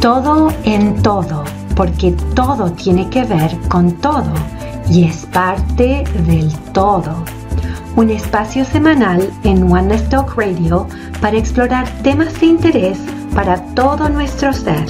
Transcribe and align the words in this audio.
Todo 0.00 0.50
en 0.64 1.02
todo, 1.02 1.44
porque 1.76 2.12
todo 2.34 2.72
tiene 2.72 3.10
que 3.10 3.22
ver 3.24 3.54
con 3.68 3.92
todo 3.92 4.32
y 4.88 5.04
es 5.04 5.26
parte 5.26 6.04
del 6.26 6.50
todo. 6.72 7.22
Un 7.96 8.08
espacio 8.08 8.64
semanal 8.64 9.30
en 9.44 9.70
One 9.70 9.98
Talk 10.08 10.38
Radio 10.38 10.88
para 11.20 11.36
explorar 11.36 11.86
temas 12.02 12.40
de 12.40 12.46
interés 12.46 12.98
para 13.34 13.62
todo 13.74 14.08
nuestro 14.08 14.54
ser. 14.54 14.86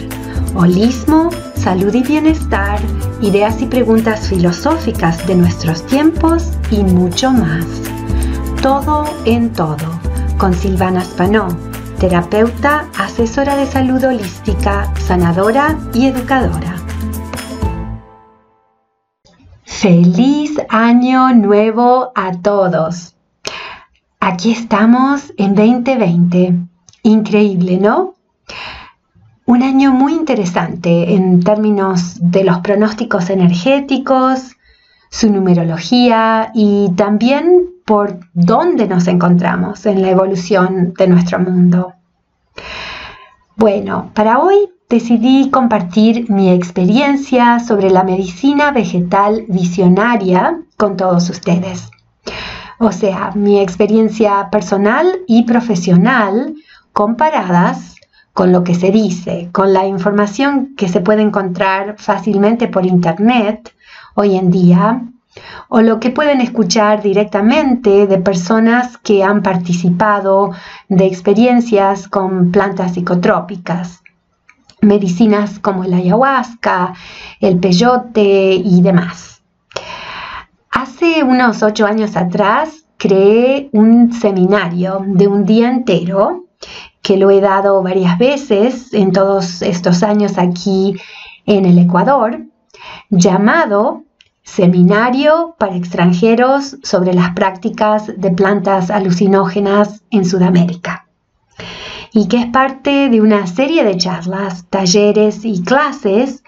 Holismo, 0.55 1.31
salud 1.57 1.93
y 1.93 2.05
bienestar, 2.05 2.79
ideas 3.21 3.61
y 3.63 3.67
preguntas 3.67 4.29
filosóficas 4.29 5.27
de 5.27 5.35
nuestros 5.35 5.85
tiempos 5.87 6.53
y 6.71 6.85
mucho 6.85 7.33
más. 7.33 7.67
Todo 8.63 9.07
en 9.25 9.53
todo, 9.53 9.77
con 10.39 10.55
Silvana 10.55 11.03
Spanó, 11.03 11.49
terapeuta, 12.01 12.89
asesora 12.99 13.57
de 13.57 13.67
salud 13.67 14.03
holística, 14.03 14.91
sanadora 14.97 15.79
y 15.93 16.07
educadora. 16.07 16.77
Feliz 19.65 20.59
año 20.71 21.35
nuevo 21.35 22.11
a 22.15 22.33
todos. 22.41 23.15
Aquí 24.19 24.51
estamos 24.53 25.35
en 25.37 25.55
2020. 25.55 26.55
Increíble, 27.03 27.79
¿no? 27.79 28.15
Un 29.45 29.63
año 29.63 29.93
muy 29.93 30.15
interesante 30.15 31.15
en 31.15 31.43
términos 31.43 32.17
de 32.19 32.45
los 32.45 32.61
pronósticos 32.61 33.29
energéticos, 33.29 34.57
su 35.11 35.31
numerología 35.31 36.51
y 36.55 36.93
también 36.97 37.67
por 37.85 38.21
dónde 38.33 38.87
nos 38.87 39.09
encontramos 39.09 39.85
en 39.85 40.03
la 40.03 40.11
evolución 40.11 40.95
de 40.97 41.09
nuestro 41.09 41.41
mundo. 41.41 41.95
Bueno, 43.57 44.11
para 44.15 44.39
hoy 44.39 44.71
decidí 44.89 45.51
compartir 45.51 46.31
mi 46.31 46.51
experiencia 46.51 47.59
sobre 47.59 47.91
la 47.91 48.05
medicina 48.05 48.71
vegetal 48.71 49.45
visionaria 49.49 50.61
con 50.77 50.97
todos 50.97 51.29
ustedes. 51.29 51.91
O 52.79 52.93
sea, 52.93 53.33
mi 53.35 53.61
experiencia 53.61 54.49
personal 54.51 55.21
y 55.27 55.43
profesional 55.43 56.55
comparadas 56.93 57.97
con 58.33 58.53
lo 58.53 58.65
que 58.65 58.75
se 58.75 58.91
dice, 58.91 59.51
con 59.53 59.73
la 59.73 59.87
información 59.87 60.75
que 60.77 60.89
se 60.89 61.01
puede 61.01 61.23
encontrar 61.23 61.97
fácilmente 61.99 62.69
por 62.69 62.87
Internet 62.87 63.75
hoy 64.15 64.37
en 64.37 64.51
día, 64.51 65.03
o 65.69 65.81
lo 65.81 66.01
que 66.01 66.11
pueden 66.11 66.41
escuchar 66.41 67.03
directamente 67.03 68.07
de 68.07 68.19
personas 68.19 68.99
que 68.99 69.23
han 69.23 69.43
participado 69.43 70.51
de 70.89 71.07
experiencias 71.07 72.09
con 72.09 72.51
plantas 72.51 72.95
psicotrópicas 72.95 74.03
medicinas 74.83 75.59
como 75.59 75.85
el 75.85 75.95
ayahuasca, 75.95 76.95
el 77.41 77.59
peyote 77.59 78.55
y 78.55 78.81
demás. 78.83 79.43
Hace 80.71 81.23
unos 81.23 81.63
ocho 81.63 81.87
años 81.87 82.17
atrás 82.17 82.85
creé 82.97 83.69
un 83.73 84.13
seminario 84.13 85.03
de 85.07 85.27
un 85.27 85.45
día 85.45 85.69
entero 85.69 86.45
que 87.03 87.17
lo 87.17 87.31
he 87.31 87.41
dado 87.41 87.83
varias 87.83 88.19
veces 88.19 88.93
en 88.93 89.13
todos 89.13 89.63
estos 89.63 90.03
años 90.03 90.39
aquí 90.39 90.97
en 91.47 91.65
el 91.65 91.79
Ecuador, 91.79 92.41
llamado 93.09 94.05
Seminario 94.43 95.55
para 95.59 95.77
extranjeros 95.77 96.79
sobre 96.83 97.15
las 97.15 97.35
prácticas 97.35 98.11
de 98.17 98.31
plantas 98.31 98.91
alucinógenas 98.91 100.03
en 100.11 100.25
Sudamérica 100.25 101.07
y 102.13 102.27
que 102.29 102.39
es 102.39 102.47
parte 102.47 103.09
de 103.09 103.21
una 103.21 103.47
serie 103.47 103.85
de 103.85 103.97
charlas, 103.97 104.67
talleres 104.69 105.45
y 105.45 105.63
clases 105.63 106.43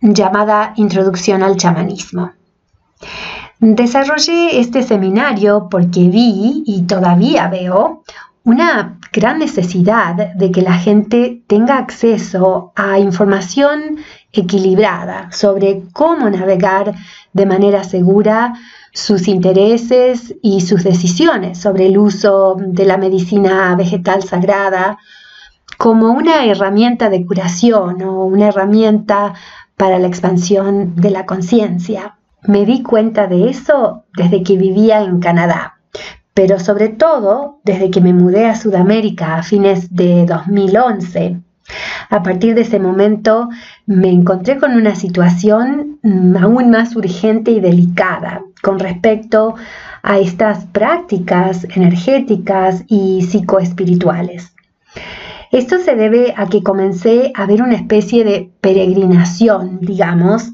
llamada 0.00 0.72
Introducción 0.76 1.42
al 1.42 1.56
Chamanismo. 1.56 2.32
Desarrollé 3.60 4.60
este 4.60 4.82
seminario 4.82 5.68
porque 5.70 6.08
vi 6.08 6.62
y 6.66 6.82
todavía 6.82 7.48
veo 7.48 8.02
una 8.44 8.98
gran 9.12 9.38
necesidad 9.38 10.34
de 10.34 10.50
que 10.50 10.62
la 10.62 10.74
gente 10.74 11.42
tenga 11.46 11.76
acceso 11.76 12.72
a 12.76 12.98
información 12.98 13.98
equilibrada 14.32 15.30
sobre 15.32 15.84
cómo 15.92 16.28
navegar 16.28 16.94
de 17.32 17.46
manera 17.46 17.84
segura 17.84 18.54
sus 18.92 19.28
intereses 19.28 20.34
y 20.42 20.60
sus 20.60 20.84
decisiones 20.84 21.58
sobre 21.58 21.86
el 21.86 21.98
uso 21.98 22.56
de 22.58 22.84
la 22.84 22.96
medicina 22.96 23.74
vegetal 23.76 24.22
sagrada 24.22 24.98
como 25.76 26.10
una 26.10 26.44
herramienta 26.44 27.08
de 27.08 27.24
curación 27.24 28.02
o 28.02 28.24
una 28.24 28.48
herramienta 28.48 29.34
para 29.76 29.98
la 29.98 30.08
expansión 30.08 30.96
de 30.96 31.10
la 31.10 31.24
conciencia. 31.24 32.18
Me 32.42 32.66
di 32.66 32.82
cuenta 32.82 33.26
de 33.26 33.48
eso 33.48 34.04
desde 34.16 34.42
que 34.42 34.56
vivía 34.56 35.02
en 35.02 35.20
Canadá, 35.20 35.78
pero 36.34 36.58
sobre 36.58 36.88
todo 36.88 37.60
desde 37.64 37.90
que 37.90 38.00
me 38.00 38.12
mudé 38.12 38.46
a 38.46 38.56
Sudamérica 38.56 39.36
a 39.36 39.42
fines 39.42 39.94
de 39.94 40.26
2011 40.26 41.40
a 42.10 42.22
partir 42.22 42.54
de 42.54 42.62
ese 42.62 42.78
momento 42.78 43.48
me 43.86 44.10
encontré 44.10 44.58
con 44.58 44.72
una 44.72 44.94
situación 44.94 45.98
mm, 46.02 46.36
aún 46.36 46.70
más 46.70 46.96
urgente 46.96 47.50
y 47.50 47.60
delicada 47.60 48.42
con 48.62 48.78
respecto 48.78 49.54
a 50.02 50.18
estas 50.18 50.64
prácticas 50.66 51.66
energéticas 51.74 52.84
y 52.86 53.22
psicoespirituales. 53.22 54.54
Esto 55.50 55.78
se 55.78 55.94
debe 55.94 56.34
a 56.36 56.46
que 56.46 56.62
comencé 56.62 57.32
a 57.34 57.46
ver 57.46 57.62
una 57.62 57.74
especie 57.74 58.24
de 58.24 58.50
peregrinación, 58.60 59.80
digamos, 59.80 60.52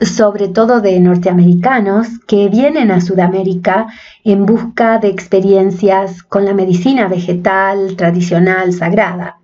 sobre 0.00 0.48
todo 0.48 0.80
de 0.80 0.98
norteamericanos 0.98 2.08
que 2.26 2.48
vienen 2.48 2.90
a 2.90 3.00
Sudamérica 3.00 3.86
en 4.24 4.46
busca 4.46 4.98
de 4.98 5.08
experiencias 5.08 6.22
con 6.22 6.44
la 6.44 6.54
medicina 6.54 7.06
vegetal 7.06 7.96
tradicional 7.96 8.72
sagrada. 8.72 9.38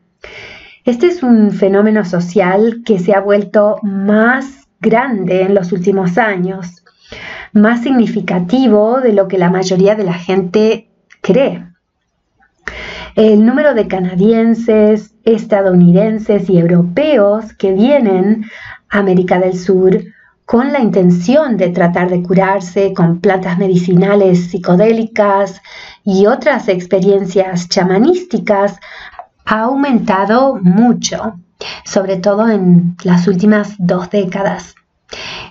Este 0.84 1.08
es 1.08 1.22
un 1.22 1.50
fenómeno 1.50 2.04
social 2.04 2.82
que 2.84 2.98
se 2.98 3.14
ha 3.14 3.20
vuelto 3.20 3.78
más 3.82 4.66
grande 4.80 5.42
en 5.42 5.54
los 5.54 5.72
últimos 5.72 6.16
años, 6.16 6.84
más 7.52 7.82
significativo 7.82 9.00
de 9.00 9.12
lo 9.12 9.28
que 9.28 9.36
la 9.36 9.50
mayoría 9.50 9.94
de 9.94 10.04
la 10.04 10.14
gente 10.14 10.88
cree. 11.20 11.66
El 13.14 13.44
número 13.44 13.74
de 13.74 13.88
canadienses, 13.88 15.14
estadounidenses 15.24 16.48
y 16.48 16.58
europeos 16.58 17.52
que 17.54 17.72
vienen 17.72 18.46
a 18.88 19.00
América 19.00 19.38
del 19.38 19.58
Sur 19.58 19.98
con 20.46 20.72
la 20.72 20.80
intención 20.80 21.56
de 21.56 21.68
tratar 21.68 22.10
de 22.10 22.22
curarse 22.22 22.92
con 22.92 23.20
plantas 23.20 23.58
medicinales 23.58 24.50
psicodélicas 24.50 25.60
y 26.04 26.26
otras 26.26 26.68
experiencias 26.68 27.68
chamanísticas 27.68 28.80
ha 29.50 29.62
aumentado 29.62 30.60
mucho, 30.62 31.34
sobre 31.84 32.16
todo 32.16 32.48
en 32.48 32.96
las 33.02 33.26
últimas 33.26 33.74
dos 33.78 34.08
décadas, 34.08 34.76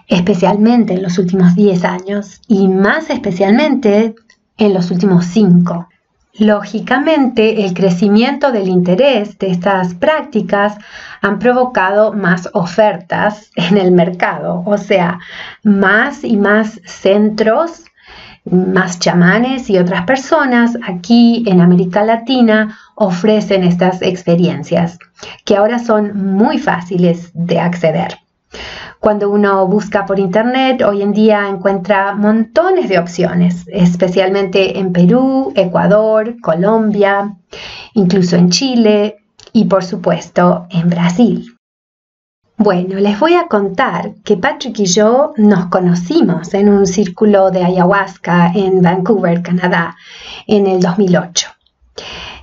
especialmente 0.08 0.94
en 0.94 1.04
los 1.04 1.18
últimos 1.18 1.54
10 1.54 1.84
años 1.84 2.40
y 2.48 2.70
más 2.70 3.10
especialmente 3.10 4.16
en 4.58 4.74
los 4.74 4.90
últimos 4.90 5.26
5. 5.26 5.90
Lógicamente, 6.36 7.66
el 7.66 7.74
crecimiento 7.74 8.54
del 8.54 8.70
interés 8.70 9.38
de 9.38 9.52
estas 9.52 9.94
prácticas 9.96 10.78
han 11.22 11.38
provocado 11.38 12.14
más 12.14 12.50
ofertas 12.54 13.52
en 13.56 13.78
el 13.78 13.92
mercado, 13.92 14.64
o 14.66 14.78
sea, 14.78 15.20
más 15.64 16.24
y 16.24 16.38
más 16.38 16.80
centros, 16.86 17.84
más 18.52 19.00
chamanes 19.00 19.70
y 19.70 19.78
otras 19.78 20.06
personas 20.06 20.78
aquí 20.88 21.44
en 21.48 21.62
América 21.62 22.04
Latina 22.04 22.78
ofrecen 22.96 23.64
estas 23.64 24.02
experiencias, 24.02 25.00
que 25.46 25.56
ahora 25.56 25.80
son 25.80 26.36
muy 26.36 26.58
fáciles 26.58 27.32
de 27.34 27.60
acceder. 27.60 28.18
Cuando 29.00 29.30
uno 29.30 29.66
busca 29.68 30.06
por 30.06 30.20
internet, 30.20 30.82
hoy 30.82 31.02
en 31.02 31.14
día 31.14 31.48
encuentra 31.48 32.16
montones 32.16 32.90
de 32.90 33.00
opciones, 33.00 33.66
especialmente 33.72 34.78
en 34.80 34.92
Perú, 34.92 35.54
Ecuador, 35.56 36.36
Colombia, 36.42 37.36
incluso 37.94 38.36
en 38.36 38.50
Chile 38.50 39.18
y 39.54 39.66
por 39.66 39.84
supuesto 39.84 40.68
en 40.70 40.90
Brasil. 40.90 41.59
Bueno, 42.62 43.00
les 43.00 43.18
voy 43.18 43.36
a 43.36 43.48
contar 43.48 44.16
que 44.26 44.36
Patrick 44.36 44.78
y 44.80 44.86
yo 44.86 45.32
nos 45.38 45.68
conocimos 45.68 46.54
en 46.54 46.68
un 46.68 46.86
círculo 46.88 47.52
de 47.52 47.64
ayahuasca 47.64 48.52
en 48.54 48.82
Vancouver, 48.82 49.42
Canadá, 49.42 49.96
en 50.46 50.68
el 50.68 50.82
2008. 50.82 51.48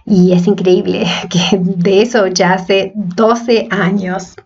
Y 0.06 0.32
es 0.32 0.46
increíble 0.46 1.06
que 1.28 1.58
de 1.60 2.00
eso 2.00 2.28
ya 2.28 2.54
hace 2.54 2.92
12 2.94 3.68
años. 3.70 4.36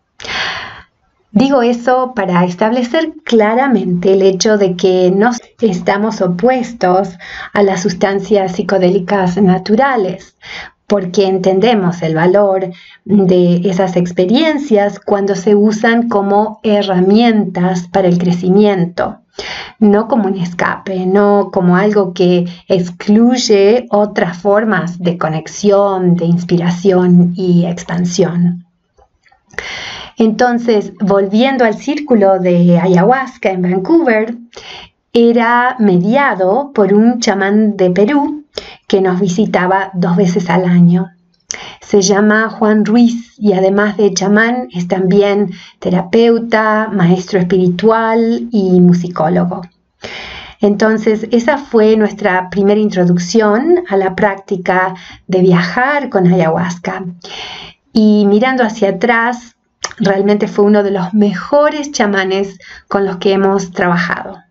Digo 1.30 1.62
eso 1.62 2.14
para 2.16 2.44
establecer 2.44 3.12
claramente 3.22 4.14
el 4.14 4.22
hecho 4.22 4.58
de 4.58 4.74
que 4.74 5.12
no 5.14 5.30
estamos 5.60 6.20
opuestos 6.20 7.10
a 7.52 7.62
las 7.62 7.82
sustancias 7.82 8.56
psicodélicas 8.56 9.40
naturales, 9.40 10.34
porque 10.90 11.28
entendemos 11.28 12.02
el 12.02 12.16
valor 12.16 12.72
de 13.04 13.60
esas 13.62 13.96
experiencias 13.96 14.98
cuando 14.98 15.36
se 15.36 15.54
usan 15.54 16.08
como 16.08 16.58
herramientas 16.64 17.86
para 17.86 18.08
el 18.08 18.18
crecimiento, 18.18 19.20
no 19.78 20.08
como 20.08 20.26
un 20.26 20.36
escape, 20.36 21.06
no 21.06 21.50
como 21.52 21.76
algo 21.76 22.12
que 22.12 22.46
excluye 22.66 23.86
otras 23.90 24.38
formas 24.38 24.98
de 24.98 25.16
conexión, 25.16 26.16
de 26.16 26.24
inspiración 26.24 27.34
y 27.36 27.66
expansión. 27.66 28.66
Entonces, 30.16 30.92
volviendo 30.98 31.64
al 31.64 31.76
círculo 31.76 32.40
de 32.40 32.80
ayahuasca 32.80 33.52
en 33.52 33.62
Vancouver, 33.62 34.34
era 35.12 35.76
mediado 35.78 36.72
por 36.74 36.92
un 36.92 37.20
chamán 37.20 37.76
de 37.76 37.90
Perú 37.90 38.39
que 38.90 39.00
nos 39.00 39.20
visitaba 39.20 39.92
dos 39.94 40.16
veces 40.16 40.50
al 40.50 40.64
año. 40.64 41.12
Se 41.80 42.02
llama 42.02 42.50
Juan 42.50 42.84
Ruiz 42.84 43.34
y 43.38 43.52
además 43.52 43.96
de 43.96 44.12
chamán 44.12 44.66
es 44.72 44.88
también 44.88 45.52
terapeuta, 45.78 46.88
maestro 46.92 47.38
espiritual 47.38 48.48
y 48.50 48.80
musicólogo. 48.80 49.62
Entonces, 50.60 51.28
esa 51.30 51.56
fue 51.58 51.96
nuestra 51.96 52.50
primera 52.50 52.80
introducción 52.80 53.84
a 53.88 53.96
la 53.96 54.16
práctica 54.16 54.96
de 55.28 55.40
viajar 55.40 56.08
con 56.08 56.26
ayahuasca. 56.26 57.04
Y 57.92 58.26
mirando 58.26 58.64
hacia 58.64 58.90
atrás, 58.90 59.54
realmente 59.98 60.48
fue 60.48 60.64
uno 60.64 60.82
de 60.82 60.90
los 60.90 61.14
mejores 61.14 61.92
chamanes 61.92 62.58
con 62.88 63.04
los 63.04 63.18
que 63.18 63.34
hemos 63.34 63.70
trabajado. 63.70 64.49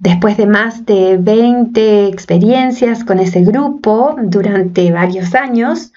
Después 0.00 0.36
de 0.36 0.46
más 0.46 0.86
de 0.86 1.16
20 1.18 2.06
experiencias 2.06 3.02
con 3.02 3.18
ese 3.18 3.40
grupo 3.40 4.14
durante 4.22 4.92
varios 4.92 5.34
años, 5.34 5.92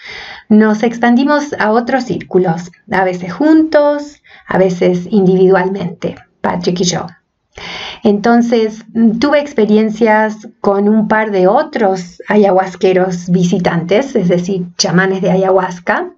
nos 0.50 0.82
expandimos 0.82 1.54
a 1.60 1.72
otros 1.72 2.06
círculos, 2.06 2.72
a 2.92 3.04
veces 3.04 3.32
juntos, 3.32 4.22
a 4.48 4.58
veces 4.58 5.08
individualmente, 5.12 6.16
Patrick 6.42 6.80
y 6.80 6.86
yo. 6.86 7.06
Entonces, 8.04 8.84
tuve 9.20 9.40
experiencias 9.40 10.48
con 10.62 10.90
un 10.90 11.08
par 11.08 11.30
de 11.30 11.48
otros 11.48 12.24
ayahuasqueros 12.28 13.30
visitantes, 13.30 14.16
es 14.16 14.30
decir, 14.30 14.66
chamanes 14.78 15.22
de 15.22 15.30
ayahuasca, 15.30 16.10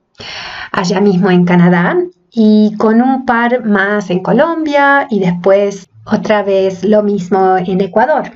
allá 0.72 1.02
mismo 1.02 1.30
en 1.30 1.44
Canadá, 1.44 1.98
y 2.32 2.76
con 2.78 3.02
un 3.02 3.26
par 3.26 3.66
más 3.66 4.10
en 4.10 4.22
Colombia 4.22 5.06
y 5.10 5.20
después 5.20 5.90
otra 6.06 6.44
vez 6.44 6.84
lo 6.84 7.04
mismo 7.04 7.58
en 7.58 7.82
Ecuador. 7.82 8.32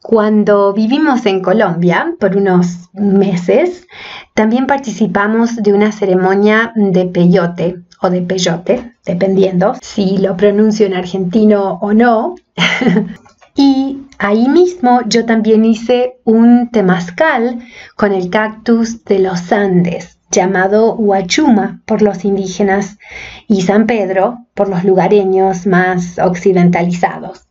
Cuando 0.00 0.72
vivimos 0.72 1.26
en 1.26 1.40
Colombia 1.42 2.14
por 2.20 2.36
unos 2.36 2.88
meses, 2.92 3.86
también 4.34 4.66
participamos 4.66 5.56
de 5.56 5.72
una 5.72 5.92
ceremonia 5.92 6.72
de 6.76 7.06
peyote 7.06 7.80
o 8.00 8.08
de 8.08 8.22
peyote, 8.22 8.94
dependiendo 9.04 9.74
si 9.82 10.18
lo 10.18 10.36
pronuncio 10.36 10.86
en 10.86 10.94
argentino 10.94 11.78
o 11.82 11.92
no. 11.92 12.36
y 13.54 13.98
ahí 14.18 14.48
mismo 14.48 15.00
yo 15.06 15.26
también 15.26 15.64
hice 15.64 16.20
un 16.24 16.70
temazcal 16.70 17.58
con 17.96 18.12
el 18.12 18.30
cactus 18.30 19.04
de 19.04 19.18
los 19.18 19.52
Andes 19.52 20.17
llamado 20.30 20.94
Huachuma 20.94 21.80
por 21.84 22.02
los 22.02 22.24
indígenas 22.24 22.98
y 23.46 23.62
San 23.62 23.86
Pedro 23.86 24.46
por 24.54 24.68
los 24.68 24.84
lugareños 24.84 25.66
más 25.66 26.18
occidentalizados. 26.18 27.46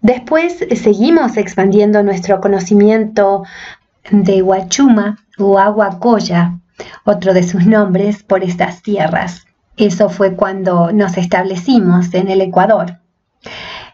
Después 0.00 0.58
seguimos 0.76 1.36
expandiendo 1.36 2.02
nuestro 2.02 2.40
conocimiento 2.40 3.44
de 4.10 4.42
Huachuma 4.42 5.18
o 5.38 5.58
Aguacoya, 5.58 6.58
otro 7.04 7.32
de 7.34 7.44
sus 7.44 7.66
nombres, 7.66 8.22
por 8.24 8.42
estas 8.42 8.82
tierras. 8.82 9.46
Eso 9.76 10.08
fue 10.08 10.34
cuando 10.34 10.92
nos 10.92 11.16
establecimos 11.16 12.12
en 12.14 12.28
el 12.28 12.40
Ecuador. 12.40 12.98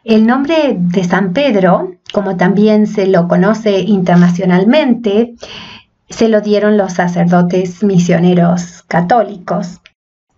El 0.05 0.27
nombre 0.27 0.77
de 0.79 1.05
San 1.05 1.33
Pedro, 1.33 1.93
como 2.13 2.37
también 2.37 2.87
se 2.87 3.07
lo 3.07 3.29
conoce 3.29 3.81
internacionalmente, 3.81 5.35
se 6.09 6.29
lo 6.29 6.41
dieron 6.41 6.77
los 6.77 6.95
sacerdotes 6.95 7.83
misioneros 7.83 8.83
católicos 8.89 9.81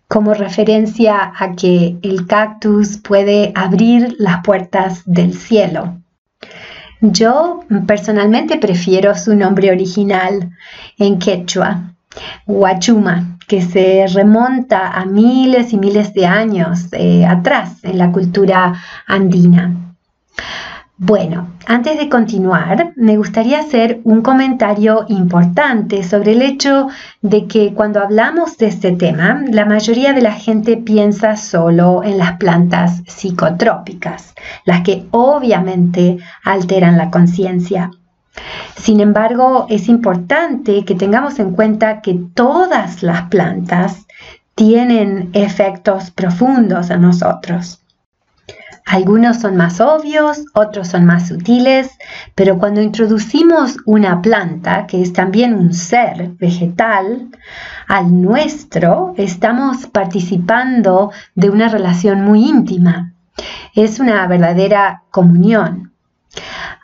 como 0.08 0.34
referencia 0.34 1.32
a 1.38 1.55
que 1.55 1.96
el 2.02 2.26
cactus 2.26 2.99
puede 2.99 3.52
abrir 3.55 4.17
las 4.19 4.43
puertas 4.44 5.02
del 5.06 5.34
cielo. 5.34 6.00
Yo 7.00 7.61
personalmente 7.87 8.58
prefiero 8.58 9.14
su 9.14 9.37
nombre 9.37 9.70
original 9.70 10.50
en 10.99 11.19
quechua, 11.20 11.94
Huachuma, 12.46 13.38
que 13.46 13.62
se 13.62 14.05
remonta 14.12 14.88
a 14.88 15.06
miles 15.06 15.72
y 15.72 15.78
miles 15.78 16.12
de 16.12 16.26
años 16.26 16.88
eh, 16.93 17.25
atrás 17.25 17.78
en 17.84 17.96
la 17.96 18.11
cultura 18.11 18.75
andina. 19.06 19.94
Bueno, 21.02 21.49
antes 21.64 21.97
de 21.97 22.11
continuar, 22.11 22.93
me 22.94 23.17
gustaría 23.17 23.61
hacer 23.61 24.02
un 24.05 24.20
comentario 24.20 25.06
importante 25.08 26.02
sobre 26.02 26.32
el 26.32 26.43
hecho 26.43 26.88
de 27.23 27.47
que 27.47 27.73
cuando 27.73 28.00
hablamos 28.00 28.58
de 28.58 28.67
este 28.67 28.93
tema, 28.93 29.43
la 29.49 29.64
mayoría 29.64 30.12
de 30.12 30.20
la 30.20 30.35
gente 30.35 30.76
piensa 30.76 31.38
solo 31.38 32.05
en 32.05 32.19
las 32.19 32.32
plantas 32.32 33.00
psicotrópicas, 33.06 34.35
las 34.67 34.82
que 34.82 35.06
obviamente 35.11 36.19
alteran 36.44 36.99
la 36.99 37.11
conciencia. 37.11 37.91
Sin 38.76 39.00
embargo, 39.00 39.64
es 39.70 39.88
importante 39.88 40.85
que 40.85 40.94
tengamos 40.94 41.38
en 41.38 41.53
cuenta 41.53 42.03
que 42.03 42.20
todas 42.35 43.03
las 43.03 43.23
plantas 43.31 44.06
tienen 44.55 45.31
efectos 45.32 46.11
profundos 46.11 46.91
en 46.91 47.00
nosotros. 47.00 47.80
Algunos 48.90 49.37
son 49.37 49.56
más 49.56 49.81
obvios, 49.81 50.42
otros 50.52 50.88
son 50.88 51.04
más 51.04 51.28
sutiles, 51.28 51.96
pero 52.34 52.58
cuando 52.58 52.82
introducimos 52.82 53.76
una 53.87 54.20
planta, 54.20 54.88
que 54.88 55.00
es 55.00 55.12
también 55.12 55.54
un 55.54 55.72
ser 55.72 56.31
vegetal, 56.40 57.28
al 57.87 58.20
nuestro, 58.20 59.14
estamos 59.16 59.87
participando 59.87 61.12
de 61.37 61.50
una 61.50 61.69
relación 61.69 62.22
muy 62.22 62.44
íntima. 62.48 63.12
Es 63.76 64.00
una 64.00 64.26
verdadera 64.26 65.04
comunión. 65.12 65.93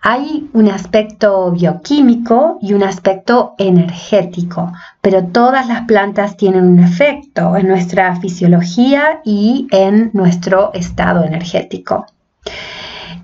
Hay 0.02 0.48
un 0.52 0.68
aspecto 0.68 1.50
bioquímico 1.50 2.58
y 2.62 2.74
un 2.74 2.82
aspecto 2.84 3.54
energético, 3.58 4.72
pero 5.00 5.24
todas 5.24 5.66
las 5.66 5.82
plantas 5.86 6.36
tienen 6.36 6.64
un 6.64 6.78
efecto 6.78 7.56
en 7.56 7.66
nuestra 7.66 8.14
fisiología 8.16 9.20
y 9.24 9.66
en 9.70 10.10
nuestro 10.12 10.72
estado 10.74 11.24
energético. 11.24 12.06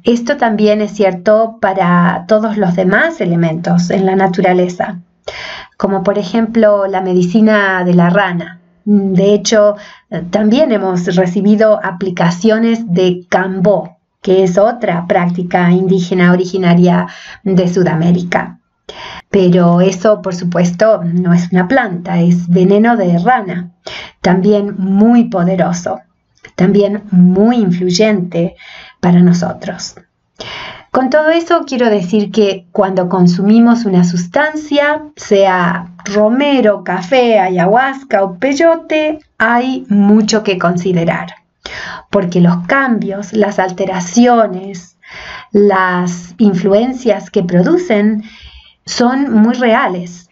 Esto 0.02 0.36
también 0.36 0.80
es 0.80 0.92
cierto 0.92 1.58
para 1.60 2.24
todos 2.26 2.56
los 2.56 2.74
demás 2.74 3.20
elementos 3.20 3.90
en 3.90 4.04
la 4.04 4.16
naturaleza, 4.16 4.98
como 5.76 6.02
por 6.02 6.18
ejemplo 6.18 6.88
la 6.88 7.00
medicina 7.00 7.84
de 7.84 7.94
la 7.94 8.10
rana. 8.10 8.58
De 8.84 9.32
hecho, 9.32 9.76
también 10.30 10.72
hemos 10.72 11.14
recibido 11.14 11.78
aplicaciones 11.84 12.92
de 12.92 13.24
cambó, 13.28 13.98
que 14.22 14.44
es 14.44 14.56
otra 14.56 15.06
práctica 15.06 15.70
indígena 15.70 16.32
originaria 16.32 17.08
de 17.42 17.68
Sudamérica. 17.68 18.60
Pero 19.30 19.80
eso, 19.80 20.22
por 20.22 20.34
supuesto, 20.34 21.02
no 21.04 21.32
es 21.32 21.50
una 21.52 21.68
planta, 21.68 22.20
es 22.20 22.48
veneno 22.48 22.96
de 22.96 23.18
rana, 23.18 23.72
también 24.20 24.76
muy 24.78 25.24
poderoso, 25.24 26.00
también 26.54 27.02
muy 27.10 27.56
influyente 27.56 28.54
para 29.00 29.20
nosotros. 29.20 29.96
Con 30.90 31.08
todo 31.08 31.30
eso 31.30 31.64
quiero 31.66 31.88
decir 31.88 32.30
que 32.30 32.66
cuando 32.70 33.08
consumimos 33.08 33.86
una 33.86 34.04
sustancia, 34.04 35.04
sea 35.16 35.90
romero, 36.04 36.84
café, 36.84 37.38
ayahuasca 37.38 38.22
o 38.22 38.38
peyote, 38.38 39.18
hay 39.38 39.86
mucho 39.88 40.42
que 40.42 40.58
considerar 40.58 41.41
porque 42.12 42.42
los 42.42 42.66
cambios, 42.66 43.32
las 43.32 43.58
alteraciones, 43.58 44.98
las 45.50 46.34
influencias 46.36 47.30
que 47.30 47.42
producen 47.42 48.22
son 48.84 49.32
muy 49.32 49.54
reales 49.54 50.28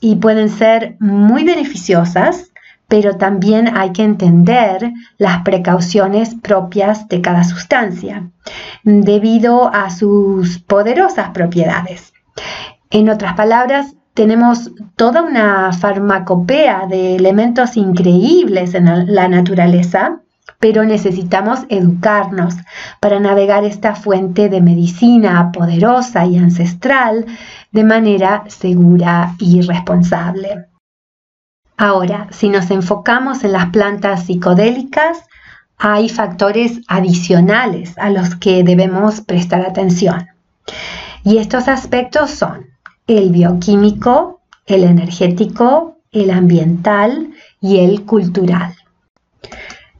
y 0.00 0.16
pueden 0.16 0.48
ser 0.48 0.96
muy 0.98 1.44
beneficiosas, 1.44 2.50
pero 2.88 3.16
también 3.16 3.76
hay 3.76 3.92
que 3.92 4.02
entender 4.02 4.92
las 5.18 5.42
precauciones 5.42 6.34
propias 6.34 7.06
de 7.08 7.20
cada 7.20 7.44
sustancia 7.44 8.28
debido 8.82 9.72
a 9.72 9.90
sus 9.90 10.58
poderosas 10.58 11.30
propiedades. 11.30 12.12
En 12.90 13.08
otras 13.08 13.34
palabras, 13.34 13.94
tenemos 14.14 14.72
toda 14.96 15.22
una 15.22 15.72
farmacopea 15.72 16.88
de 16.88 17.14
elementos 17.14 17.76
increíbles 17.76 18.74
en 18.74 19.14
la 19.14 19.28
naturaleza 19.28 20.22
pero 20.60 20.84
necesitamos 20.84 21.60
educarnos 21.70 22.54
para 23.00 23.18
navegar 23.18 23.64
esta 23.64 23.94
fuente 23.96 24.48
de 24.48 24.60
medicina 24.60 25.50
poderosa 25.52 26.26
y 26.26 26.36
ancestral 26.36 27.26
de 27.72 27.82
manera 27.82 28.44
segura 28.46 29.34
y 29.38 29.62
responsable. 29.62 30.66
Ahora, 31.78 32.28
si 32.30 32.50
nos 32.50 32.70
enfocamos 32.70 33.42
en 33.42 33.52
las 33.52 33.70
plantas 33.70 34.26
psicodélicas, 34.26 35.24
hay 35.78 36.10
factores 36.10 36.82
adicionales 36.88 37.96
a 37.96 38.10
los 38.10 38.34
que 38.34 38.62
debemos 38.62 39.22
prestar 39.22 39.62
atención. 39.62 40.26
Y 41.24 41.38
estos 41.38 41.68
aspectos 41.68 42.30
son 42.30 42.66
el 43.06 43.30
bioquímico, 43.30 44.42
el 44.66 44.84
energético, 44.84 45.96
el 46.12 46.30
ambiental 46.30 47.30
y 47.62 47.78
el 47.78 48.04
cultural. 48.04 48.74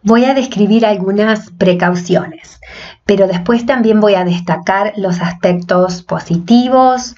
Voy 0.03 0.25
a 0.25 0.35
describir 0.35 0.87
algunas 0.87 1.51
precauciones, 1.51 2.59
pero 3.05 3.27
después 3.27 3.67
también 3.67 4.01
voy 4.01 4.15
a 4.15 4.25
destacar 4.25 4.95
los 4.97 5.21
aspectos 5.21 6.03
positivos 6.03 7.17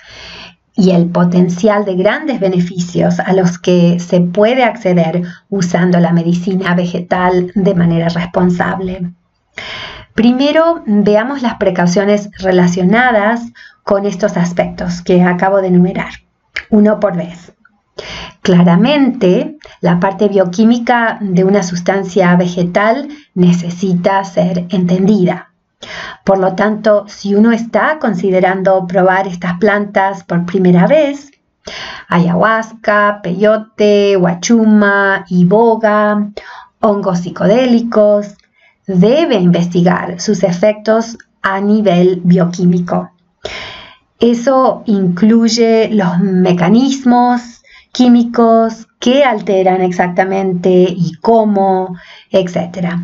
y 0.75 0.91
el 0.91 1.07
potencial 1.11 1.85
de 1.85 1.95
grandes 1.95 2.41
beneficios 2.41 3.21
a 3.21 3.33
los 3.35 3.59
que 3.59 4.01
se 4.01 4.21
puede 4.21 4.65
acceder 4.65 5.23
usando 5.49 6.01
la 6.01 6.13
medicina 6.13 6.75
vegetal 6.75 7.53
de 7.55 7.75
manera 7.75 8.09
responsable. 8.09 9.13
Primero, 10.15 10.83
veamos 10.87 11.43
las 11.43 11.55
precauciones 11.55 12.31
relacionadas 12.39 13.43
con 13.85 14.07
estos 14.07 14.37
aspectos 14.37 15.03
que 15.03 15.23
acabo 15.23 15.61
de 15.61 15.69
enumerar, 15.69 16.13
uno 16.71 16.99
por 17.01 17.17
vez. 17.17 17.53
Claramente, 18.41 19.59
la 19.81 20.01
parte 20.01 20.29
bioquímica 20.29 21.19
de 21.21 21.45
una 21.45 21.63
sustancia 21.63 22.35
vegetal 22.37 23.09
necesita 23.35 24.25
ser 24.25 24.67
entendida. 24.71 25.53
Por 26.25 26.39
lo 26.39 26.55
tanto, 26.55 27.05
si 27.09 27.35
uno 27.35 27.53
está 27.53 27.99
considerando 27.99 28.87
probar 28.87 29.27
estas 29.27 29.59
plantas 29.59 30.25
por 30.25 30.47
primera 30.47 30.87
vez, 30.87 31.31
ayahuasca, 32.09 33.21
peyote, 33.23 34.17
huachuma, 34.17 35.25
iboga, 35.29 36.31
hongos 36.81 37.21
psicodélicos, 37.21 38.37
debe 38.87 39.37
investigar 39.37 40.21
sus 40.21 40.43
efectos 40.43 41.19
a 41.43 41.61
nivel 41.61 42.21
bioquímico. 42.25 43.11
Eso 44.19 44.83
incluye 44.87 45.89
los 45.93 46.21
mecanismos 46.21 47.52
químicos 47.93 48.89
que 48.99 49.25
alteran 49.25 49.83
exactamente 49.83 50.71
y 50.71 51.13
cómo, 51.21 51.97
etc. 52.31 52.97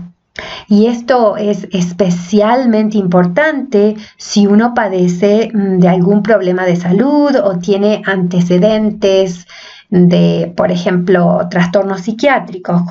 Y 0.68 0.86
esto 0.86 1.36
es 1.36 1.68
especialmente 1.72 2.98
importante 2.98 3.96
si 4.16 4.46
uno 4.46 4.74
padece 4.74 5.50
mm, 5.52 5.78
de 5.78 5.88
algún 5.88 6.22
problema 6.22 6.64
de 6.64 6.76
salud 6.76 7.34
o 7.42 7.58
tiene 7.58 8.02
antecedentes 8.06 9.46
de, 9.90 10.52
por 10.56 10.70
ejemplo, 10.70 11.48
trastornos 11.50 12.02
psiquiátricos 12.02 12.82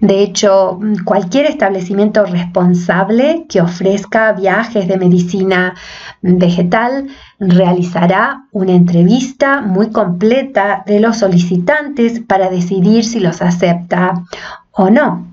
de 0.00 0.22
hecho, 0.22 0.78
cualquier 1.04 1.46
establecimiento 1.46 2.24
responsable 2.24 3.46
que 3.48 3.60
ofrezca 3.60 4.32
viajes 4.32 4.86
de 4.86 4.96
medicina 4.96 5.74
vegetal 6.22 7.08
realizará 7.40 8.44
una 8.52 8.72
entrevista 8.72 9.60
muy 9.60 9.90
completa 9.90 10.84
de 10.86 11.00
los 11.00 11.18
solicitantes 11.18 12.20
para 12.20 12.48
decidir 12.48 13.04
si 13.04 13.18
los 13.18 13.42
acepta 13.42 14.14
o 14.70 14.88
no. 14.88 15.26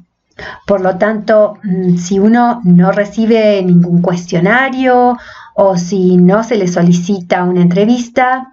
Por 0.66 0.82
lo 0.82 0.98
tanto, 0.98 1.58
mm, 1.64 1.98
si 1.98 2.20
uno 2.20 2.62
no 2.64 2.92
recibe 2.92 3.62
ningún 3.64 4.02
cuestionario 4.02 5.18
o 5.54 5.78
si 5.78 6.18
no 6.18 6.44
se 6.44 6.58
le 6.58 6.68
solicita 6.68 7.44
una 7.44 7.62
entrevista, 7.62 8.52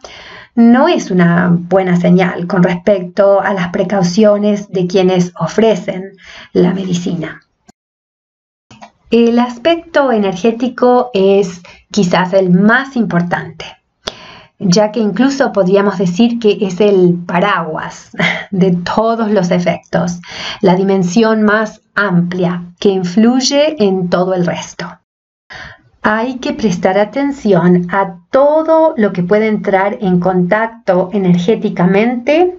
no 0.55 0.89
es 0.89 1.11
una 1.11 1.49
buena 1.51 1.97
señal 1.97 2.47
con 2.47 2.63
respecto 2.63 3.41
a 3.41 3.55
las 3.55 3.69
precauciones 3.69 4.69
de 4.69 4.87
quienes 4.87 5.33
ofrecen 5.39 6.13
la 6.53 6.75
medicina. 6.75 7.41
El 9.11 9.39
aspecto 9.39 10.11
energético 10.11 11.11
es 11.13 11.63
quizás 11.91 12.33
el 12.33 12.51
más 12.51 12.97
importante, 12.97 13.65
ya 14.59 14.91
que 14.91 15.01
incluso 15.01 15.53
podríamos 15.53 15.99
decir 15.99 16.39
que 16.39 16.59
es 16.61 16.81
el 16.81 17.19
paraguas 17.27 18.11
de 18.51 18.73
todos 18.77 19.31
los 19.31 19.51
efectos, 19.51 20.21
la 20.61 20.77
dimensión 20.77 21.43
más 21.43 21.83
amplia 21.95 22.65
que 22.79 22.89
influye 22.91 23.83
en 23.83 24.09
todo 24.09 24.35
el 24.35 24.47
resto 24.47 25.02
hay 26.03 26.39
que 26.39 26.53
prestar 26.53 26.99
atención 26.99 27.87
a 27.91 28.19
todo 28.31 28.95
lo 28.97 29.13
que 29.13 29.23
puede 29.23 29.47
entrar 29.47 29.99
en 30.01 30.19
contacto 30.19 31.11
energéticamente 31.13 32.59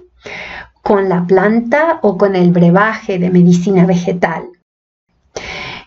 con 0.82 1.08
la 1.10 1.26
planta 1.26 1.98
o 2.02 2.16
con 2.16 2.36
el 2.36 2.52
brebaje 2.52 3.18
de 3.18 3.30
medicina 3.30 3.84
vegetal. 3.84 4.44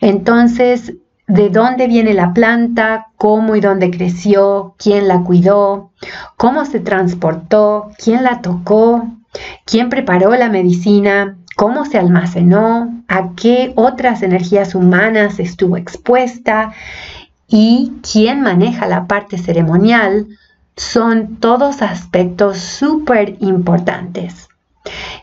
Entonces, 0.01 0.93
¿de 1.25 1.49
dónde 1.49 1.87
viene 1.87 2.13
la 2.13 2.31
planta? 2.33 3.07
¿Cómo 3.17 3.55
y 3.55 3.61
dónde 3.61 3.89
creció? 3.89 4.75
¿Quién 4.77 5.07
la 5.07 5.23
cuidó? 5.23 5.91
¿Cómo 6.37 6.65
se 6.65 6.79
transportó? 6.79 7.89
¿Quién 7.97 8.23
la 8.23 8.41
tocó? 8.41 9.07
¿Quién 9.65 9.89
preparó 9.89 10.35
la 10.35 10.49
medicina? 10.49 11.37
¿Cómo 11.55 11.85
se 11.85 11.97
almacenó? 11.97 13.03
¿A 13.07 13.31
qué 13.35 13.73
otras 13.75 14.21
energías 14.21 14.75
humanas 14.75 15.39
estuvo 15.39 15.75
expuesta? 15.75 16.73
Y 17.47 17.93
quién 18.01 18.41
maneja 18.41 18.87
la 18.87 19.07
parte 19.07 19.37
ceremonial 19.37 20.27
son 20.75 21.37
todos 21.37 21.81
aspectos 21.81 22.59
súper 22.59 23.37
importantes 23.39 24.47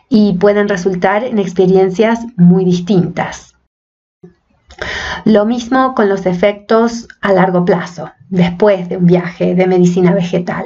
y 0.09 0.33
pueden 0.33 0.67
resultar 0.67 1.23
en 1.23 1.39
experiencias 1.39 2.19
muy 2.35 2.65
distintas. 2.65 3.55
Lo 5.23 5.45
mismo 5.45 5.95
con 5.95 6.09
los 6.09 6.25
efectos 6.25 7.07
a 7.21 7.31
largo 7.31 7.63
plazo, 7.63 8.11
después 8.29 8.89
de 8.89 8.97
un 8.97 9.05
viaje 9.05 9.55
de 9.55 9.67
medicina 9.67 10.13
vegetal. 10.13 10.65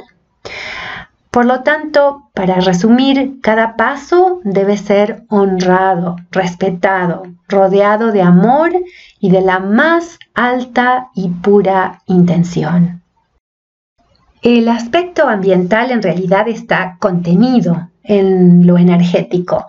Por 1.30 1.46
lo 1.46 1.62
tanto, 1.62 2.28
para 2.34 2.56
resumir, 2.56 3.40
cada 3.40 3.76
paso 3.76 4.40
debe 4.42 4.76
ser 4.76 5.22
honrado, 5.28 6.16
respetado, 6.32 7.22
rodeado 7.48 8.10
de 8.10 8.22
amor 8.22 8.72
y 9.20 9.30
de 9.30 9.42
la 9.42 9.60
más 9.60 10.18
alta 10.34 11.10
y 11.14 11.28
pura 11.28 12.00
intención. 12.06 13.02
El 14.42 14.68
aspecto 14.68 15.28
ambiental 15.28 15.90
en 15.90 16.02
realidad 16.02 16.48
está 16.48 16.96
contenido 16.98 17.90
en 18.02 18.66
lo 18.66 18.78
energético, 18.78 19.66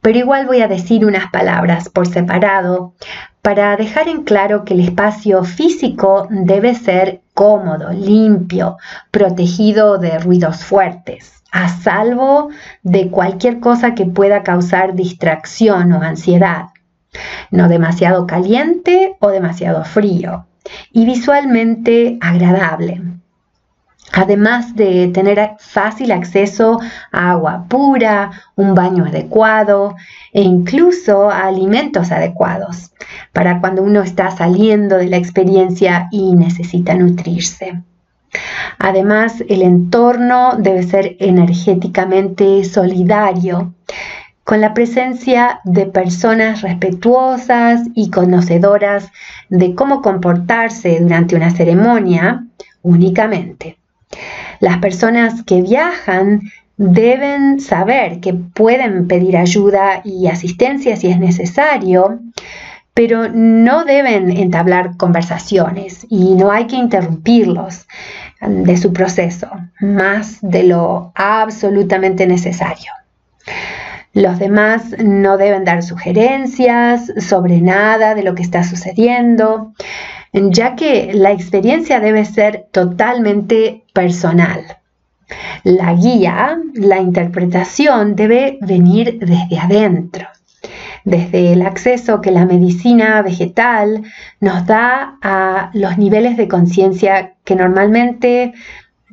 pero 0.00 0.18
igual 0.18 0.46
voy 0.46 0.62
a 0.62 0.68
decir 0.68 1.04
unas 1.04 1.30
palabras 1.30 1.90
por 1.90 2.06
separado 2.06 2.94
para 3.42 3.76
dejar 3.76 4.08
en 4.08 4.24
claro 4.24 4.64
que 4.64 4.72
el 4.72 4.80
espacio 4.80 5.44
físico 5.44 6.26
debe 6.30 6.74
ser 6.74 7.20
cómodo, 7.34 7.92
limpio, 7.92 8.78
protegido 9.10 9.98
de 9.98 10.18
ruidos 10.18 10.64
fuertes, 10.64 11.42
a 11.52 11.68
salvo 11.68 12.48
de 12.82 13.10
cualquier 13.10 13.60
cosa 13.60 13.94
que 13.94 14.06
pueda 14.06 14.42
causar 14.42 14.94
distracción 14.94 15.92
o 15.92 16.00
ansiedad 16.00 16.68
no 17.50 17.68
demasiado 17.68 18.26
caliente 18.26 19.16
o 19.20 19.28
demasiado 19.28 19.84
frío, 19.84 20.46
y 20.92 21.04
visualmente 21.06 22.18
agradable. 22.20 23.02
Además 24.12 24.74
de 24.76 25.08
tener 25.08 25.56
fácil 25.58 26.12
acceso 26.12 26.80
a 27.12 27.32
agua 27.32 27.66
pura, 27.68 28.30
un 28.54 28.74
baño 28.74 29.04
adecuado 29.04 29.96
e 30.32 30.42
incluso 30.42 31.28
a 31.30 31.46
alimentos 31.46 32.12
adecuados 32.12 32.92
para 33.32 33.60
cuando 33.60 33.82
uno 33.82 34.02
está 34.02 34.30
saliendo 34.30 34.96
de 34.96 35.08
la 35.08 35.16
experiencia 35.16 36.08
y 36.10 36.34
necesita 36.34 36.94
nutrirse. 36.94 37.82
Además, 38.78 39.42
el 39.48 39.62
entorno 39.62 40.56
debe 40.58 40.82
ser 40.82 41.16
energéticamente 41.20 42.64
solidario 42.64 43.74
con 44.46 44.60
la 44.60 44.74
presencia 44.74 45.60
de 45.64 45.86
personas 45.86 46.62
respetuosas 46.62 47.80
y 47.96 48.10
conocedoras 48.10 49.10
de 49.48 49.74
cómo 49.74 50.02
comportarse 50.02 51.00
durante 51.00 51.34
una 51.34 51.50
ceremonia 51.50 52.46
únicamente. 52.80 53.76
Las 54.60 54.78
personas 54.78 55.42
que 55.42 55.62
viajan 55.62 56.42
deben 56.76 57.58
saber 57.58 58.20
que 58.20 58.34
pueden 58.34 59.08
pedir 59.08 59.36
ayuda 59.36 60.02
y 60.04 60.28
asistencia 60.28 60.94
si 60.94 61.08
es 61.08 61.18
necesario, 61.18 62.20
pero 62.94 63.28
no 63.28 63.84
deben 63.84 64.30
entablar 64.30 64.96
conversaciones 64.96 66.06
y 66.08 66.36
no 66.36 66.52
hay 66.52 66.68
que 66.68 66.76
interrumpirlos 66.76 67.88
de 68.40 68.76
su 68.76 68.92
proceso 68.92 69.50
más 69.80 70.38
de 70.40 70.62
lo 70.62 71.10
absolutamente 71.16 72.28
necesario. 72.28 72.92
Los 74.16 74.38
demás 74.38 74.96
no 74.98 75.36
deben 75.36 75.66
dar 75.66 75.82
sugerencias 75.82 77.12
sobre 77.18 77.60
nada 77.60 78.14
de 78.14 78.22
lo 78.22 78.34
que 78.34 78.42
está 78.42 78.64
sucediendo, 78.64 79.74
ya 80.32 80.74
que 80.74 81.12
la 81.12 81.32
experiencia 81.32 82.00
debe 82.00 82.24
ser 82.24 82.66
totalmente 82.72 83.84
personal. 83.92 84.78
La 85.64 85.92
guía, 85.92 86.58
la 86.72 86.98
interpretación 86.98 88.16
debe 88.16 88.56
venir 88.62 89.18
desde 89.18 89.58
adentro, 89.58 90.28
desde 91.04 91.52
el 91.52 91.60
acceso 91.60 92.22
que 92.22 92.30
la 92.30 92.46
medicina 92.46 93.20
vegetal 93.20 94.02
nos 94.40 94.64
da 94.64 95.18
a 95.20 95.70
los 95.74 95.98
niveles 95.98 96.38
de 96.38 96.48
conciencia 96.48 97.34
que 97.44 97.54
normalmente 97.54 98.54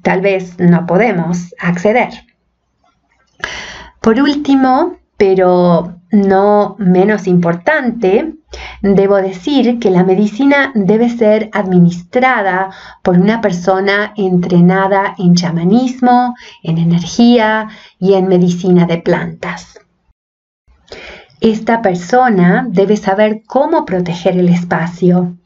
tal 0.02 0.22
vez 0.22 0.58
no 0.60 0.86
podemos 0.86 1.54
acceder. 1.60 2.24
Por 4.04 4.20
último, 4.20 4.98
pero 5.16 5.96
no 6.12 6.76
menos 6.78 7.26
importante, 7.26 8.34
debo 8.82 9.16
decir 9.16 9.80
que 9.80 9.90
la 9.92 10.04
medicina 10.04 10.74
debe 10.76 11.10
ser 11.10 11.50
administrada 11.54 12.70
por 13.02 13.18
una 13.18 13.40
persona 13.40 14.14
entrenada 14.18 15.16
en 15.18 15.36
chamanismo, 15.36 16.36
en 16.64 16.80
energía 16.80 17.70
y 17.98 18.16
en 18.16 18.28
medicina 18.28 18.86
de 18.86 18.98
plantas. 18.98 19.80
Esta 21.40 21.82
persona 21.82 22.68
debe 22.70 22.98
saber 22.98 23.44
cómo 23.48 23.86
proteger 23.86 24.38
el 24.38 24.50
espacio, 24.50 25.38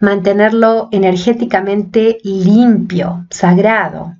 mantenerlo 0.00 0.88
energéticamente 0.90 2.16
limpio, 2.24 3.26
sagrado, 3.28 4.16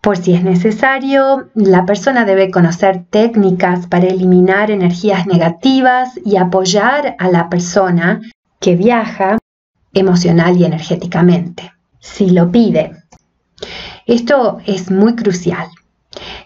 por 0.00 0.16
si 0.16 0.32
es 0.32 0.42
necesario, 0.42 1.50
la 1.54 1.84
persona 1.84 2.24
debe 2.24 2.50
conocer 2.50 3.04
técnicas 3.10 3.86
para 3.86 4.06
eliminar 4.06 4.70
energías 4.70 5.26
negativas 5.26 6.18
y 6.24 6.36
apoyar 6.36 7.16
a 7.18 7.28
la 7.28 7.50
persona 7.50 8.20
que 8.60 8.76
viaja 8.76 9.38
emocional 9.92 10.56
y 10.56 10.64
energéticamente, 10.64 11.72
si 11.98 12.30
lo 12.30 12.50
pide. 12.50 12.92
Esto 14.06 14.58
es 14.66 14.90
muy 14.90 15.16
crucial. 15.16 15.68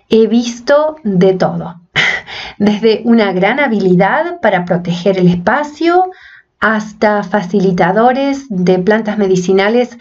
He 0.09 0.27
visto 0.27 0.97
de 1.05 1.35
todo, 1.35 1.81
desde 2.59 3.03
una 3.05 3.33
gran 3.33 3.61
habilidad 3.61 4.41
para 4.41 4.65
proteger 4.65 5.19
el 5.19 5.29
espacio 5.29 6.11
hasta 6.59 7.23
facilitadores 7.23 8.47
de 8.49 8.79
plantas 8.79 9.19
medicinales 9.19 9.99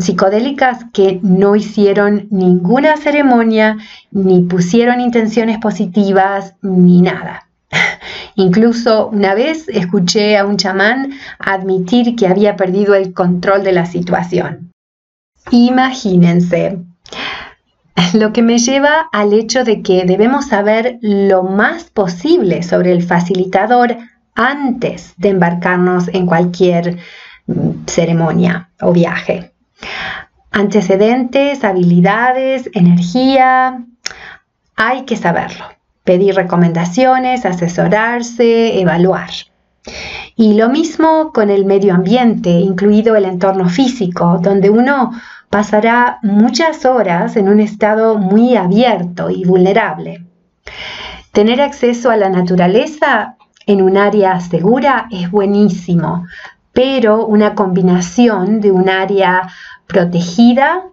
psicodélicas 0.00 0.84
que 0.92 1.20
no 1.22 1.56
hicieron 1.56 2.26
ninguna 2.30 2.96
ceremonia, 2.96 3.78
ni 4.10 4.42
pusieron 4.42 5.00
intenciones 5.00 5.58
positivas, 5.58 6.54
ni 6.62 7.02
nada. 7.02 7.48
Incluso 8.34 9.08
una 9.08 9.34
vez 9.34 9.68
escuché 9.68 10.36
a 10.36 10.46
un 10.46 10.56
chamán 10.56 11.12
admitir 11.38 12.16
que 12.16 12.26
había 12.26 12.56
perdido 12.56 12.94
el 12.94 13.12
control 13.12 13.62
de 13.62 13.72
la 13.72 13.86
situación. 13.86 14.72
Imagínense, 15.50 16.78
lo 18.14 18.32
que 18.32 18.42
me 18.42 18.58
lleva 18.58 19.08
al 19.12 19.32
hecho 19.32 19.64
de 19.64 19.82
que 19.82 20.04
debemos 20.04 20.46
saber 20.46 20.98
lo 21.00 21.42
más 21.42 21.84
posible 21.84 22.62
sobre 22.62 22.92
el 22.92 23.02
facilitador 23.02 23.96
antes 24.34 25.14
de 25.16 25.30
embarcarnos 25.30 26.08
en 26.08 26.26
cualquier 26.26 26.98
mm, 27.46 27.86
ceremonia 27.86 28.70
o 28.80 28.92
viaje. 28.92 29.53
Antecedentes, 30.50 31.64
habilidades, 31.64 32.70
energía, 32.74 33.84
hay 34.76 35.04
que 35.04 35.16
saberlo. 35.16 35.66
Pedir 36.04 36.34
recomendaciones, 36.34 37.46
asesorarse, 37.46 38.80
evaluar. 38.80 39.30
Y 40.36 40.54
lo 40.54 40.68
mismo 40.68 41.32
con 41.32 41.50
el 41.50 41.64
medio 41.64 41.94
ambiente, 41.94 42.50
incluido 42.50 43.16
el 43.16 43.24
entorno 43.24 43.68
físico, 43.68 44.38
donde 44.42 44.70
uno 44.70 45.12
pasará 45.50 46.18
muchas 46.22 46.84
horas 46.84 47.36
en 47.36 47.48
un 47.48 47.60
estado 47.60 48.18
muy 48.18 48.56
abierto 48.56 49.30
y 49.30 49.44
vulnerable. 49.44 50.24
Tener 51.32 51.60
acceso 51.60 52.10
a 52.10 52.16
la 52.16 52.28
naturaleza 52.28 53.36
en 53.66 53.82
un 53.82 53.96
área 53.96 54.40
segura 54.40 55.06
es 55.10 55.30
buenísimo, 55.30 56.26
pero 56.72 57.24
una 57.26 57.54
combinación 57.54 58.60
de 58.60 58.72
un 58.72 58.88
área 58.88 59.48
protegida 59.86 60.84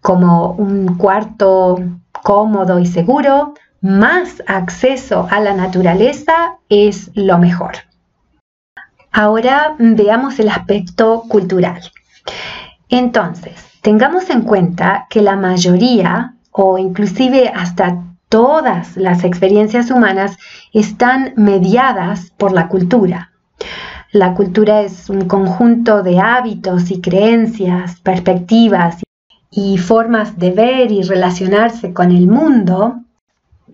como 0.00 0.52
un 0.52 0.96
cuarto 0.96 1.78
cómodo 2.22 2.78
y 2.78 2.86
seguro, 2.86 3.54
más 3.80 4.42
acceso 4.46 5.26
a 5.30 5.40
la 5.40 5.54
naturaleza 5.54 6.56
es 6.68 7.10
lo 7.14 7.38
mejor. 7.38 7.72
Ahora 9.10 9.74
veamos 9.78 10.38
el 10.38 10.48
aspecto 10.48 11.24
cultural. 11.28 11.82
Entonces, 12.88 13.66
tengamos 13.82 14.30
en 14.30 14.42
cuenta 14.42 15.06
que 15.10 15.20
la 15.20 15.36
mayoría 15.36 16.34
o 16.50 16.78
inclusive 16.78 17.52
hasta 17.54 18.04
todas 18.28 18.96
las 18.96 19.24
experiencias 19.24 19.90
humanas 19.90 20.38
están 20.72 21.34
mediadas 21.36 22.30
por 22.38 22.52
la 22.52 22.68
cultura. 22.68 23.32
La 24.12 24.34
cultura 24.34 24.82
es 24.82 25.08
un 25.08 25.26
conjunto 25.26 26.02
de 26.02 26.20
hábitos 26.20 26.90
y 26.90 27.00
creencias, 27.00 27.98
perspectivas 28.00 29.02
y 29.50 29.78
formas 29.78 30.38
de 30.38 30.50
ver 30.50 30.92
y 30.92 31.00
relacionarse 31.00 31.94
con 31.94 32.10
el 32.10 32.26
mundo 32.26 33.00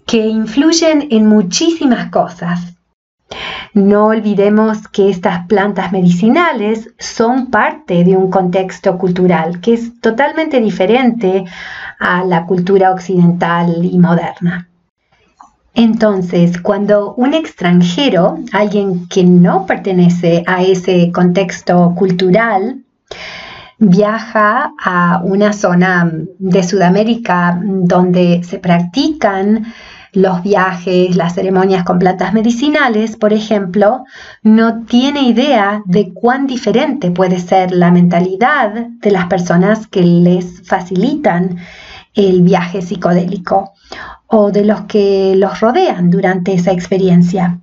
que 0.07 0.29
influyen 0.29 1.09
en 1.11 1.27
muchísimas 1.27 2.12
cosas. 2.12 2.77
No 3.74 4.07
olvidemos 4.07 4.87
que 4.87 5.11
estas 5.11 5.44
plantas 5.48 5.90
medicinales 5.90 6.88
son 7.01 7.51
parte 7.51 8.05
de 8.05 8.16
un 8.16 8.31
contexto 8.31 8.96
cultural 8.96 9.61
que 9.61 9.74
es 9.74 10.01
totalmente 10.01 10.61
diferente 10.61 11.46
a 11.98 12.22
la 12.22 12.46
cultura 12.46 12.92
occidental 12.92 13.85
y 13.85 13.98
moderna. 13.98 14.67
Entonces, 15.78 16.60
cuando 16.60 17.14
un 17.14 17.34
extranjero, 17.34 18.40
alguien 18.50 19.06
que 19.06 19.22
no 19.22 19.64
pertenece 19.64 20.42
a 20.44 20.64
ese 20.64 21.12
contexto 21.12 21.94
cultural, 21.94 22.82
viaja 23.78 24.72
a 24.82 25.20
una 25.22 25.52
zona 25.52 26.10
de 26.40 26.64
Sudamérica 26.64 27.60
donde 27.62 28.42
se 28.42 28.58
practican 28.58 29.72
los 30.12 30.42
viajes, 30.42 31.14
las 31.14 31.36
ceremonias 31.36 31.84
con 31.84 32.00
plantas 32.00 32.34
medicinales, 32.34 33.16
por 33.16 33.32
ejemplo, 33.32 34.02
no 34.42 34.82
tiene 34.84 35.28
idea 35.28 35.82
de 35.84 36.12
cuán 36.12 36.48
diferente 36.48 37.12
puede 37.12 37.38
ser 37.38 37.70
la 37.70 37.92
mentalidad 37.92 38.72
de 38.74 39.10
las 39.12 39.26
personas 39.26 39.86
que 39.86 40.02
les 40.02 40.60
facilitan 40.66 41.56
el 42.14 42.42
viaje 42.42 42.82
psicodélico 42.82 43.74
o 44.28 44.52
de 44.52 44.64
los 44.64 44.82
que 44.82 45.34
los 45.36 45.60
rodean 45.60 46.10
durante 46.10 46.54
esa 46.54 46.72
experiencia. 46.72 47.58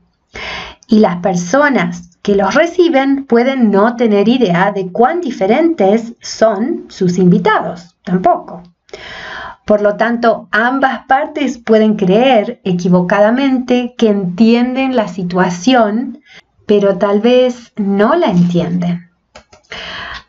Y 0.88 1.00
las 1.00 1.18
personas 1.18 2.18
que 2.22 2.36
los 2.36 2.54
reciben 2.54 3.26
pueden 3.26 3.72
no 3.72 3.96
tener 3.96 4.28
idea 4.28 4.72
de 4.72 4.92
cuán 4.92 5.22
diferentes 5.22 6.14
son 6.22 6.86
sus 6.90 7.18
invitados, 7.18 7.96
tampoco. 8.04 8.64
Por 9.66 9.82
lo 9.82 9.96
tanto, 9.96 10.48
ambas 10.52 11.06
partes 11.08 11.58
pueden 11.58 11.96
creer 11.96 12.62
equivocadamente 12.64 13.96
que 13.98 14.10
entienden 14.10 14.96
la 14.96 15.08
situación, 15.08 16.22
pero 16.66 16.98
tal 16.98 17.20
vez 17.20 17.74
no 17.76 18.16
la 18.16 18.28
entienden. 18.28 19.10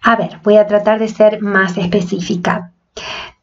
A 0.03 0.16
ver, 0.16 0.40
voy 0.42 0.57
a 0.57 0.66
tratar 0.66 0.99
de 0.99 1.09
ser 1.09 1.42
más 1.42 1.77
específica. 1.77 2.72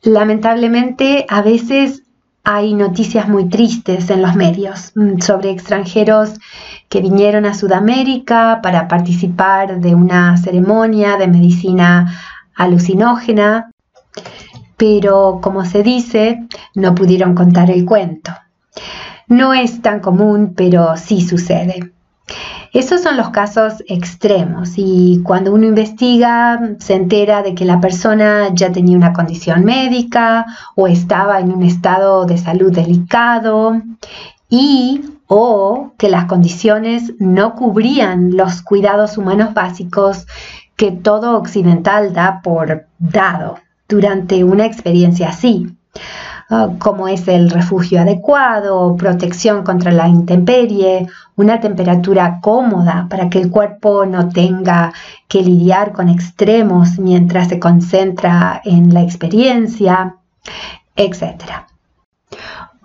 Lamentablemente, 0.01 1.25
a 1.29 1.41
veces 1.41 2.02
hay 2.43 2.73
noticias 2.73 3.29
muy 3.29 3.47
tristes 3.47 4.09
en 4.09 4.21
los 4.21 4.35
medios 4.35 4.91
mm, 4.95 5.19
sobre 5.19 5.51
extranjeros 5.51 6.33
que 6.89 7.01
vinieron 7.01 7.45
a 7.45 7.53
Sudamérica 7.53 8.59
para 8.61 8.87
participar 8.87 9.79
de 9.79 9.95
una 9.95 10.37
ceremonia 10.37 11.17
de 11.17 11.27
medicina 11.27 12.19
alucinógena, 12.55 13.71
pero 14.75 15.39
como 15.41 15.63
se 15.65 15.83
dice, 15.83 16.45
no 16.75 16.93
pudieron 16.93 17.33
contar 17.33 17.71
el 17.71 17.85
cuento. 17.85 18.31
No 19.27 19.53
es 19.53 19.81
tan 19.81 20.01
común, 20.01 20.53
pero 20.55 20.97
sí 20.97 21.21
sucede. 21.21 21.93
Esos 22.73 23.03
son 23.03 23.17
los 23.17 23.29
casos 23.29 23.83
extremos 23.87 24.73
y 24.77 25.21
cuando 25.23 25.53
uno 25.53 25.67
investiga 25.67 26.59
se 26.79 26.95
entera 26.95 27.43
de 27.43 27.53
que 27.53 27.65
la 27.65 27.79
persona 27.79 28.49
ya 28.51 28.71
tenía 28.71 28.97
una 28.97 29.13
condición 29.13 29.63
médica 29.63 30.47
o 30.75 30.87
estaba 30.87 31.39
en 31.39 31.53
un 31.53 31.61
estado 31.61 32.25
de 32.25 32.39
salud 32.39 32.71
delicado 32.71 33.79
y 34.49 35.01
o 35.27 35.93
que 35.99 36.09
las 36.09 36.25
condiciones 36.25 37.13
no 37.19 37.53
cubrían 37.53 38.35
los 38.35 38.63
cuidados 38.63 39.19
humanos 39.19 39.53
básicos 39.53 40.25
que 40.75 40.91
todo 40.91 41.37
occidental 41.37 42.11
da 42.11 42.41
por 42.41 42.87
dado 42.97 43.59
durante 43.87 44.43
una 44.43 44.65
experiencia 44.65 45.29
así. 45.29 45.77
Ah, 46.49 46.69
como 46.79 47.07
es 47.07 47.27
el 47.27 47.49
refugio 47.49 48.01
adecuado, 48.01 48.95
protección 48.95 49.63
contra 49.63 49.91
la 49.91 50.07
intemperie, 50.07 51.07
una 51.35 51.59
temperatura 51.59 52.39
cómoda 52.41 53.07
para 53.09 53.29
que 53.29 53.39
el 53.39 53.49
cuerpo 53.49 54.05
no 54.05 54.29
tenga 54.29 54.93
que 55.27 55.41
lidiar 55.41 55.91
con 55.91 56.09
extremos 56.09 56.99
mientras 56.99 57.47
se 57.47 57.59
concentra 57.59 58.61
en 58.63 58.93
la 58.93 59.01
experiencia, 59.01 60.15
etc. 60.95 61.65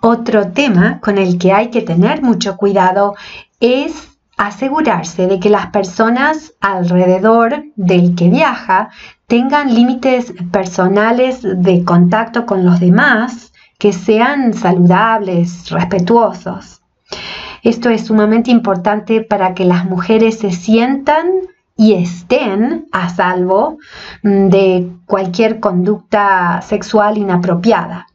Otro 0.01 0.51
tema 0.51 0.99
con 0.99 1.17
el 1.17 1.37
que 1.37 1.51
hay 1.51 1.69
que 1.69 1.81
tener 1.81 2.21
mucho 2.21 2.55
cuidado 2.57 3.15
es 3.59 4.09
asegurarse 4.39 5.27
de 5.27 5.37
que 5.39 5.49
las 5.49 5.67
personas 5.67 6.53
alrededor 6.61 7.65
del 7.75 8.15
que 8.15 8.29
viaja 8.29 8.89
tengan 9.27 9.75
límites 9.75 10.33
personales 10.49 11.41
de 11.43 11.83
contacto 11.83 12.45
con 12.45 12.65
los 12.65 12.79
demás 12.79 13.48
que 13.79 13.93
sean 13.93 14.53
saludables, 14.53 15.71
respetuosos. 15.71 16.81
Esto 17.63 17.89
es 17.89 18.05
sumamente 18.05 18.51
importante 18.51 19.21
para 19.21 19.55
que 19.55 19.65
las 19.65 19.85
mujeres 19.85 20.37
se 20.37 20.51
sientan 20.51 21.31
y 21.75 21.93
estén 21.93 22.87
a 22.91 23.09
salvo 23.09 23.77
mm, 24.21 24.49
de 24.49 24.91
cualquier 25.05 25.59
conducta 25.61 26.61
sexual 26.61 27.17
inapropiada 27.17 28.07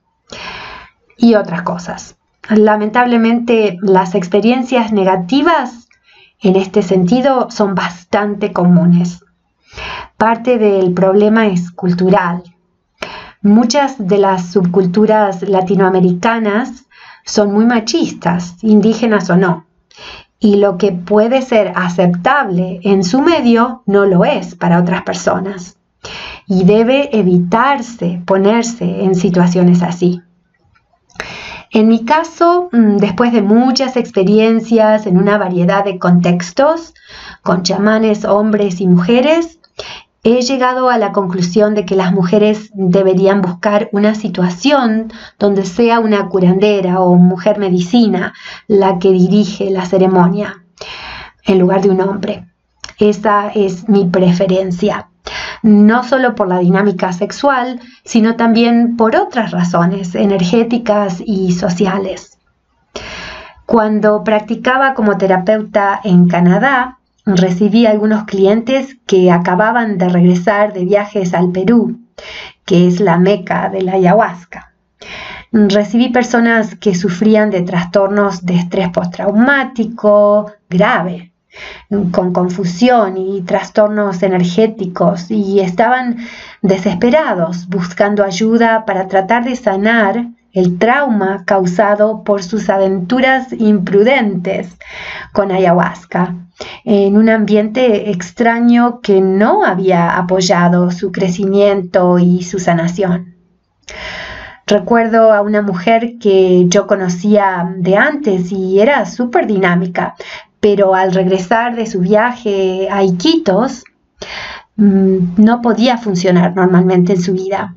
y 1.16 1.34
otras 1.34 1.62
cosas. 1.62 2.16
Lamentablemente 2.50 3.78
las 3.80 4.14
experiencias 4.14 4.92
negativas 4.92 5.88
en 6.40 6.56
este 6.56 6.82
sentido 6.82 7.50
son 7.50 7.74
bastante 7.74 8.52
comunes. 8.52 9.24
Parte 10.18 10.58
del 10.58 10.92
problema 10.92 11.46
es 11.46 11.70
cultural. 11.70 12.53
Muchas 13.44 13.96
de 13.98 14.16
las 14.16 14.52
subculturas 14.52 15.42
latinoamericanas 15.42 16.86
son 17.26 17.52
muy 17.52 17.66
machistas, 17.66 18.56
indígenas 18.62 19.28
o 19.28 19.36
no. 19.36 19.66
Y 20.40 20.56
lo 20.56 20.78
que 20.78 20.92
puede 20.92 21.42
ser 21.42 21.74
aceptable 21.76 22.80
en 22.84 23.04
su 23.04 23.20
medio 23.20 23.82
no 23.84 24.06
lo 24.06 24.24
es 24.24 24.54
para 24.54 24.80
otras 24.80 25.02
personas. 25.02 25.76
Y 26.46 26.64
debe 26.64 27.14
evitarse 27.18 28.22
ponerse 28.24 29.04
en 29.04 29.14
situaciones 29.14 29.82
así. 29.82 30.22
En 31.70 31.88
mi 31.88 32.06
caso, 32.06 32.70
mm, 32.72 32.96
después 32.96 33.30
de 33.34 33.42
muchas 33.42 33.98
experiencias 33.98 35.04
en 35.04 35.18
una 35.18 35.36
variedad 35.36 35.84
de 35.84 35.98
contextos, 35.98 36.94
con 37.42 37.62
chamanes 37.62 38.24
hombres 38.24 38.80
y 38.80 38.86
mujeres, 38.86 39.58
he 40.24 40.40
llegado 40.40 40.88
a 40.88 40.98
la 40.98 41.12
conclusión 41.12 41.74
de 41.74 41.84
que 41.84 41.94
las 41.94 42.12
mujeres 42.12 42.70
deberían 42.72 43.42
buscar 43.42 43.88
una 43.92 44.14
situación 44.14 45.12
donde 45.38 45.64
sea 45.64 46.00
una 46.00 46.28
curandera 46.28 47.00
o 47.00 47.14
mujer 47.16 47.58
medicina 47.58 48.32
la 48.66 48.98
que 48.98 49.12
dirige 49.12 49.70
la 49.70 49.84
ceremonia, 49.84 50.64
en 51.44 51.58
lugar 51.58 51.82
de 51.82 51.90
un 51.90 52.00
hombre. 52.00 52.48
Esa 52.98 53.50
es 53.54 53.88
mi 53.88 54.06
preferencia 54.06 55.08
no 55.64 56.04
solo 56.04 56.34
por 56.34 56.46
la 56.46 56.58
dinámica 56.58 57.14
sexual, 57.14 57.80
sino 58.04 58.36
también 58.36 58.98
por 58.98 59.16
otras 59.16 59.50
razones 59.50 60.14
energéticas 60.14 61.22
y 61.24 61.52
sociales. 61.52 62.38
Cuando 63.64 64.22
practicaba 64.24 64.92
como 64.92 65.16
terapeuta 65.16 65.98
en 66.04 66.28
Canadá, 66.28 66.98
recibí 67.26 67.86
algunos 67.86 68.24
clientes 68.24 68.96
que 69.06 69.30
acababan 69.30 69.98
de 69.98 70.08
regresar 70.08 70.72
de 70.72 70.84
viajes 70.84 71.34
al 71.34 71.50
Perú, 71.52 72.00
que 72.64 72.86
es 72.86 73.00
la 73.00 73.18
meca 73.18 73.68
de 73.70 73.82
la 73.82 73.94
ayahuasca. 73.94 74.72
Recibí 75.52 76.08
personas 76.08 76.74
que 76.74 76.94
sufrían 76.94 77.50
de 77.50 77.62
trastornos 77.62 78.44
de 78.44 78.56
estrés 78.56 78.88
postraumático 78.90 80.52
grave, 80.68 81.32
con 82.10 82.32
confusión 82.32 83.16
y 83.16 83.42
trastornos 83.42 84.22
energéticos 84.24 85.30
y 85.30 85.60
estaban 85.60 86.16
desesperados 86.62 87.68
buscando 87.68 88.24
ayuda 88.24 88.84
para 88.84 89.06
tratar 89.06 89.44
de 89.44 89.54
sanar 89.54 90.26
el 90.52 90.78
trauma 90.78 91.44
causado 91.44 92.24
por 92.24 92.42
sus 92.42 92.68
aventuras 92.68 93.52
imprudentes 93.52 94.76
con 95.32 95.52
ayahuasca 95.52 96.43
en 96.84 97.16
un 97.16 97.28
ambiente 97.28 98.10
extraño 98.10 99.00
que 99.00 99.20
no 99.20 99.64
había 99.64 100.16
apoyado 100.16 100.90
su 100.90 101.12
crecimiento 101.12 102.18
y 102.18 102.42
su 102.42 102.58
sanación. 102.58 103.34
Recuerdo 104.66 105.32
a 105.32 105.42
una 105.42 105.60
mujer 105.60 106.18
que 106.18 106.64
yo 106.68 106.86
conocía 106.86 107.74
de 107.76 107.96
antes 107.96 108.50
y 108.50 108.80
era 108.80 109.04
súper 109.04 109.46
dinámica, 109.46 110.14
pero 110.58 110.94
al 110.94 111.12
regresar 111.12 111.76
de 111.76 111.86
su 111.86 112.00
viaje 112.00 112.88
a 112.90 113.02
Iquitos, 113.02 113.84
mm, 114.76 115.34
no 115.36 115.60
podía 115.60 115.98
funcionar 115.98 116.56
normalmente 116.56 117.12
en 117.12 117.20
su 117.20 117.34
vida. 117.34 117.74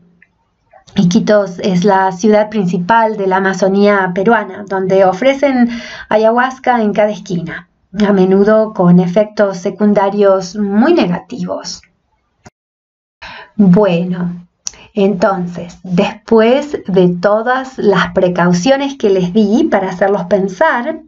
Iquitos 0.95 1.59
es 1.59 1.83
la 1.83 2.11
ciudad 2.13 2.49
principal 2.49 3.17
de 3.17 3.27
la 3.27 3.37
Amazonía 3.37 4.11
peruana, 4.15 4.63
donde 4.67 5.03
ofrecen 5.03 5.69
ayahuasca 6.07 6.81
en 6.81 6.93
cada 6.93 7.09
esquina, 7.09 7.67
a 8.05 8.13
menudo 8.13 8.73
con 8.73 8.99
efectos 8.99 9.57
secundarios 9.57 10.55
muy 10.55 10.93
negativos. 10.93 11.81
Bueno, 13.55 14.47
entonces, 14.93 15.77
después 15.83 16.77
de 16.87 17.09
todas 17.09 17.77
las 17.77 18.13
precauciones 18.13 18.97
que 18.97 19.09
les 19.09 19.33
di 19.33 19.67
para 19.69 19.89
hacerlos 19.89 20.25
pensar, 20.25 21.01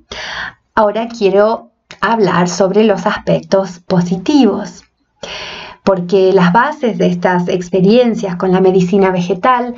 ahora 0.75 1.07
quiero 1.07 1.71
hablar 2.01 2.47
sobre 2.47 2.83
los 2.83 3.05
aspectos 3.05 3.79
positivos, 3.79 4.83
porque 5.83 6.33
las 6.33 6.53
bases 6.53 6.97
de 6.97 7.07
estas 7.07 7.47
experiencias 7.47 8.35
con 8.35 8.51
la 8.51 8.61
medicina 8.61 9.11
vegetal 9.11 9.75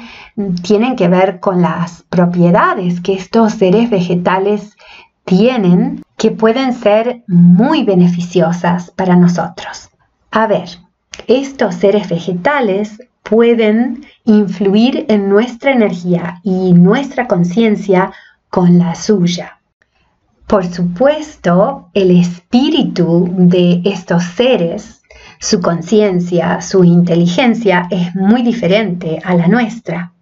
tienen 0.62 0.96
que 0.96 1.08
ver 1.08 1.40
con 1.40 1.62
las 1.62 2.04
propiedades 2.10 3.02
que 3.02 3.14
estos 3.14 3.54
seres 3.54 3.90
vegetales 3.90 4.76
tienen 5.24 6.04
que 6.22 6.30
pueden 6.30 6.74
ser 6.74 7.24
muy 7.26 7.84
beneficiosas 7.84 8.92
para 8.92 9.16
nosotros. 9.16 9.90
A 10.30 10.46
ver, 10.46 10.70
estos 11.26 11.74
seres 11.74 12.10
vegetales 12.10 13.02
pueden 13.24 14.06
influir 14.26 15.08
en 15.10 15.30
nuestra 15.30 15.72
energía 15.72 16.40
y 16.44 16.74
nuestra 16.74 17.28
conciencia 17.28 18.14
con 18.52 18.78
la 18.78 18.94
suya. 18.94 19.62
Por 20.46 20.68
supuesto, 20.68 21.90
el 21.96 22.12
espíritu 22.12 23.28
de 23.36 23.82
estos 23.84 24.24
seres, 24.24 25.02
su 25.40 25.60
conciencia, 25.60 26.62
su 26.62 26.84
inteligencia 26.84 27.88
es 27.90 28.16
muy 28.16 28.44
diferente 28.44 29.20
a 29.24 29.34
la 29.34 29.48
nuestra. 29.48 30.14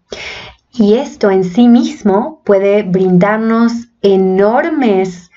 Y 0.72 0.94
esto 0.94 1.30
en 1.30 1.44
sí 1.44 1.68
mismo 1.68 2.42
puede 2.46 2.84
brindarnos 2.84 3.90
enormes 4.02 5.29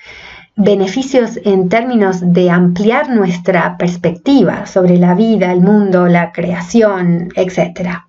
beneficios 0.57 1.39
en 1.45 1.69
términos 1.69 2.19
de 2.21 2.51
ampliar 2.51 3.11
nuestra 3.11 3.77
perspectiva 3.77 4.67
sobre 4.67 4.99
la 4.99 5.15
vida, 5.15 5.53
el 5.53 5.61
mundo, 5.61 6.07
la 6.07 6.33
creación, 6.33 7.29
etc. 7.37 8.01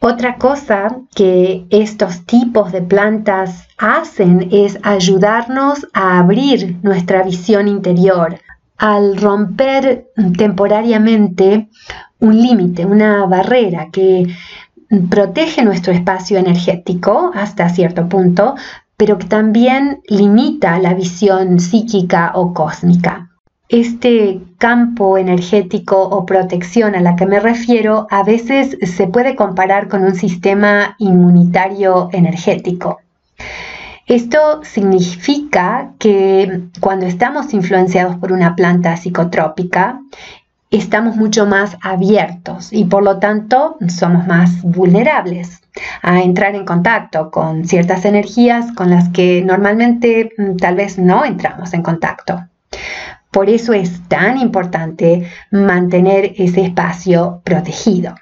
Otra 0.00 0.36
cosa 0.36 0.98
que 1.14 1.66
estos 1.70 2.26
tipos 2.26 2.72
de 2.72 2.82
plantas 2.82 3.68
hacen 3.78 4.48
es 4.52 4.78
ayudarnos 4.82 5.86
a 5.92 6.18
abrir 6.18 6.76
nuestra 6.82 7.22
visión 7.22 7.68
interior, 7.68 8.38
al 8.76 9.16
romper 9.16 10.08
temporariamente 10.36 11.68
un 12.18 12.42
límite, 12.42 12.84
una 12.84 13.24
barrera 13.26 13.88
que 13.90 14.26
protege 15.08 15.64
nuestro 15.64 15.92
espacio 15.92 16.38
energético 16.38 17.30
hasta 17.34 17.68
cierto 17.68 18.08
punto, 18.08 18.54
pero 18.96 19.18
que 19.18 19.26
también 19.26 20.00
limita 20.08 20.78
la 20.78 20.94
visión 20.94 21.60
psíquica 21.60 22.32
o 22.34 22.54
cósmica. 22.54 23.30
Este 23.68 24.40
campo 24.58 25.18
energético 25.18 26.00
o 26.00 26.26
protección 26.26 26.94
a 26.94 27.00
la 27.00 27.16
que 27.16 27.26
me 27.26 27.40
refiero 27.40 28.06
a 28.10 28.22
veces 28.22 28.76
se 28.82 29.06
puede 29.06 29.34
comparar 29.34 29.88
con 29.88 30.04
un 30.04 30.14
sistema 30.14 30.96
inmunitario 30.98 32.10
energético. 32.12 33.00
Esto 34.06 34.60
significa 34.64 35.92
que 35.98 36.64
cuando 36.78 37.06
estamos 37.06 37.54
influenciados 37.54 38.16
por 38.16 38.32
una 38.32 38.54
planta 38.54 38.98
psicotrópica, 38.98 40.00
estamos 40.78 41.16
mucho 41.16 41.46
más 41.46 41.76
abiertos 41.82 42.72
y 42.72 42.84
por 42.84 43.02
lo 43.02 43.18
tanto 43.18 43.76
somos 43.88 44.26
más 44.26 44.62
vulnerables 44.62 45.60
a 46.02 46.22
entrar 46.22 46.54
en 46.54 46.64
contacto 46.64 47.30
con 47.30 47.66
ciertas 47.66 48.04
energías 48.04 48.72
con 48.72 48.90
las 48.90 49.08
que 49.10 49.42
normalmente 49.42 50.30
mm, 50.36 50.56
tal 50.56 50.76
vez 50.76 50.98
no 50.98 51.24
entramos 51.24 51.72
en 51.74 51.82
contacto. 51.82 52.44
Por 53.30 53.50
eso 53.50 53.72
es 53.72 54.00
tan 54.08 54.38
importante 54.38 55.28
mantener 55.50 56.34
ese 56.36 56.62
espacio 56.62 57.40
protegido. 57.44 58.14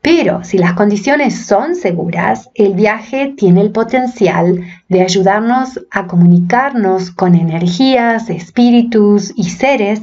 Pero 0.00 0.44
si 0.44 0.58
las 0.58 0.74
condiciones 0.74 1.44
son 1.44 1.74
seguras, 1.74 2.48
el 2.54 2.74
viaje 2.74 3.34
tiene 3.36 3.60
el 3.60 3.72
potencial 3.72 4.64
de 4.88 5.02
ayudarnos 5.02 5.80
a 5.90 6.06
comunicarnos 6.06 7.10
con 7.10 7.34
energías, 7.34 8.30
espíritus 8.30 9.32
y 9.36 9.50
seres 9.50 10.00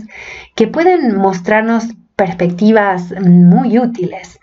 que 0.55 0.67
pueden 0.67 1.17
mostrarnos 1.17 1.85
perspectivas 2.15 3.13
muy 3.21 3.77
útiles. 3.77 4.39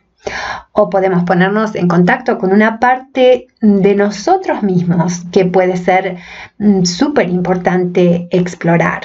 O 0.72 0.88
podemos 0.88 1.25
ponernos 1.25 1.75
en 1.75 1.88
contacto 1.88 2.38
con 2.38 2.53
una 2.53 2.79
parte 2.79 3.48
de 3.61 3.94
nosotros 3.96 4.62
mismos 4.62 5.25
que 5.33 5.46
puede 5.46 5.77
ser 5.77 6.18
mm, 6.59 6.85
súper 6.85 7.29
importante 7.29 8.29
explorar. 8.31 9.03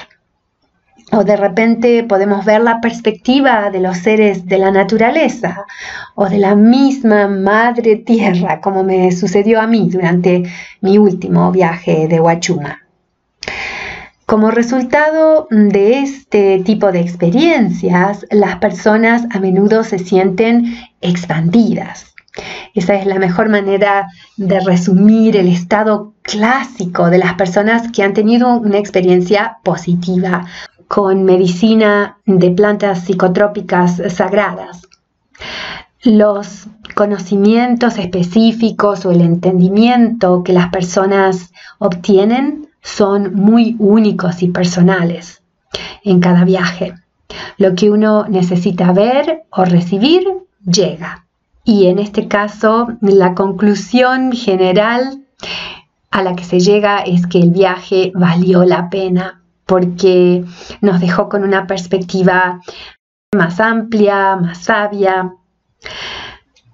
O 1.10 1.24
de 1.24 1.36
repente 1.36 2.04
podemos 2.04 2.44
ver 2.44 2.60
la 2.60 2.80
perspectiva 2.80 3.70
de 3.70 3.80
los 3.80 3.96
seres 3.96 4.46
de 4.46 4.58
la 4.58 4.70
naturaleza 4.70 5.64
o 6.14 6.28
de 6.28 6.38
la 6.38 6.54
misma 6.54 7.26
madre 7.26 7.96
tierra, 7.96 8.60
como 8.60 8.84
me 8.84 9.10
sucedió 9.10 9.60
a 9.60 9.66
mí 9.66 9.88
durante 9.90 10.42
mi 10.82 10.98
último 10.98 11.50
viaje 11.50 12.06
de 12.08 12.20
Huachuma. 12.20 12.87
Como 14.28 14.50
resultado 14.50 15.48
de 15.50 16.00
este 16.00 16.58
tipo 16.62 16.92
de 16.92 17.00
experiencias, 17.00 18.26
las 18.30 18.56
personas 18.56 19.22
a 19.30 19.40
menudo 19.40 19.84
se 19.84 19.98
sienten 19.98 20.76
expandidas. 21.00 22.14
Esa 22.74 22.96
es 22.96 23.06
la 23.06 23.18
mejor 23.18 23.48
manera 23.48 24.08
de 24.36 24.60
resumir 24.60 25.34
el 25.34 25.48
estado 25.48 26.12
clásico 26.20 27.08
de 27.08 27.16
las 27.16 27.36
personas 27.36 27.90
que 27.90 28.02
han 28.02 28.12
tenido 28.12 28.54
una 28.58 28.76
experiencia 28.76 29.60
positiva 29.64 30.44
con 30.88 31.24
medicina 31.24 32.18
de 32.26 32.50
plantas 32.50 33.04
psicotrópicas 33.06 34.02
sagradas. 34.14 34.86
Los 36.02 36.66
conocimientos 36.94 37.96
específicos 37.96 39.06
o 39.06 39.10
el 39.10 39.22
entendimiento 39.22 40.42
que 40.42 40.52
las 40.52 40.68
personas 40.68 41.50
obtienen 41.78 42.67
son 42.88 43.34
muy 43.34 43.76
únicos 43.78 44.42
y 44.42 44.48
personales 44.48 45.42
en 46.02 46.20
cada 46.20 46.44
viaje. 46.44 46.94
Lo 47.58 47.74
que 47.74 47.90
uno 47.90 48.24
necesita 48.28 48.92
ver 48.92 49.44
o 49.50 49.64
recibir 49.64 50.26
llega. 50.64 51.26
Y 51.64 51.86
en 51.86 51.98
este 51.98 52.28
caso, 52.28 52.88
la 53.00 53.34
conclusión 53.34 54.32
general 54.32 55.24
a 56.10 56.22
la 56.22 56.34
que 56.34 56.44
se 56.44 56.60
llega 56.60 57.00
es 57.00 57.26
que 57.26 57.38
el 57.38 57.50
viaje 57.50 58.10
valió 58.14 58.64
la 58.64 58.88
pena 58.88 59.42
porque 59.66 60.44
nos 60.80 61.00
dejó 61.00 61.28
con 61.28 61.44
una 61.44 61.66
perspectiva 61.66 62.60
más 63.36 63.60
amplia, 63.60 64.36
más 64.36 64.58
sabia. 64.64 65.34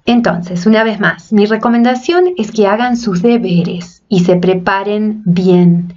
Entonces, 0.06 0.64
una 0.66 0.84
vez 0.84 1.00
más, 1.00 1.32
mi 1.32 1.46
recomendación 1.46 2.34
es 2.36 2.52
que 2.52 2.68
hagan 2.68 2.96
sus 2.96 3.20
deberes 3.20 4.03
y 4.14 4.20
se 4.20 4.36
preparen 4.36 5.22
bien. 5.24 5.92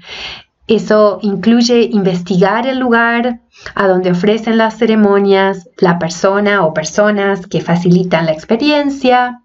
Eso 0.66 1.20
incluye 1.22 1.84
investigar 1.84 2.66
el 2.66 2.80
lugar 2.80 3.42
a 3.76 3.88
donde 3.88 4.10
ofrecen 4.10 4.58
las 4.58 4.76
ceremonias, 4.76 5.70
la 5.78 6.00
persona 6.00 6.66
o 6.66 6.74
personas 6.74 7.46
que 7.46 7.62
facilitan 7.62 8.26
la 8.26 8.32
experiencia, 8.32 9.44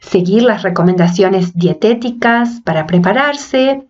seguir 0.00 0.42
las 0.42 0.64
recomendaciones 0.64 1.54
dietéticas 1.54 2.60
para 2.64 2.88
prepararse 2.88 3.86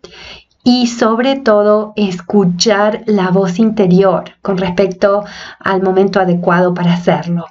y 0.62 0.88
sobre 0.88 1.36
todo 1.36 1.94
escuchar 1.96 3.04
la 3.06 3.30
voz 3.30 3.58
interior 3.58 4.24
con 4.42 4.58
respecto 4.58 5.24
al 5.58 5.82
momento 5.82 6.20
adecuado 6.20 6.74
para 6.74 6.92
hacerlo. 6.92 7.46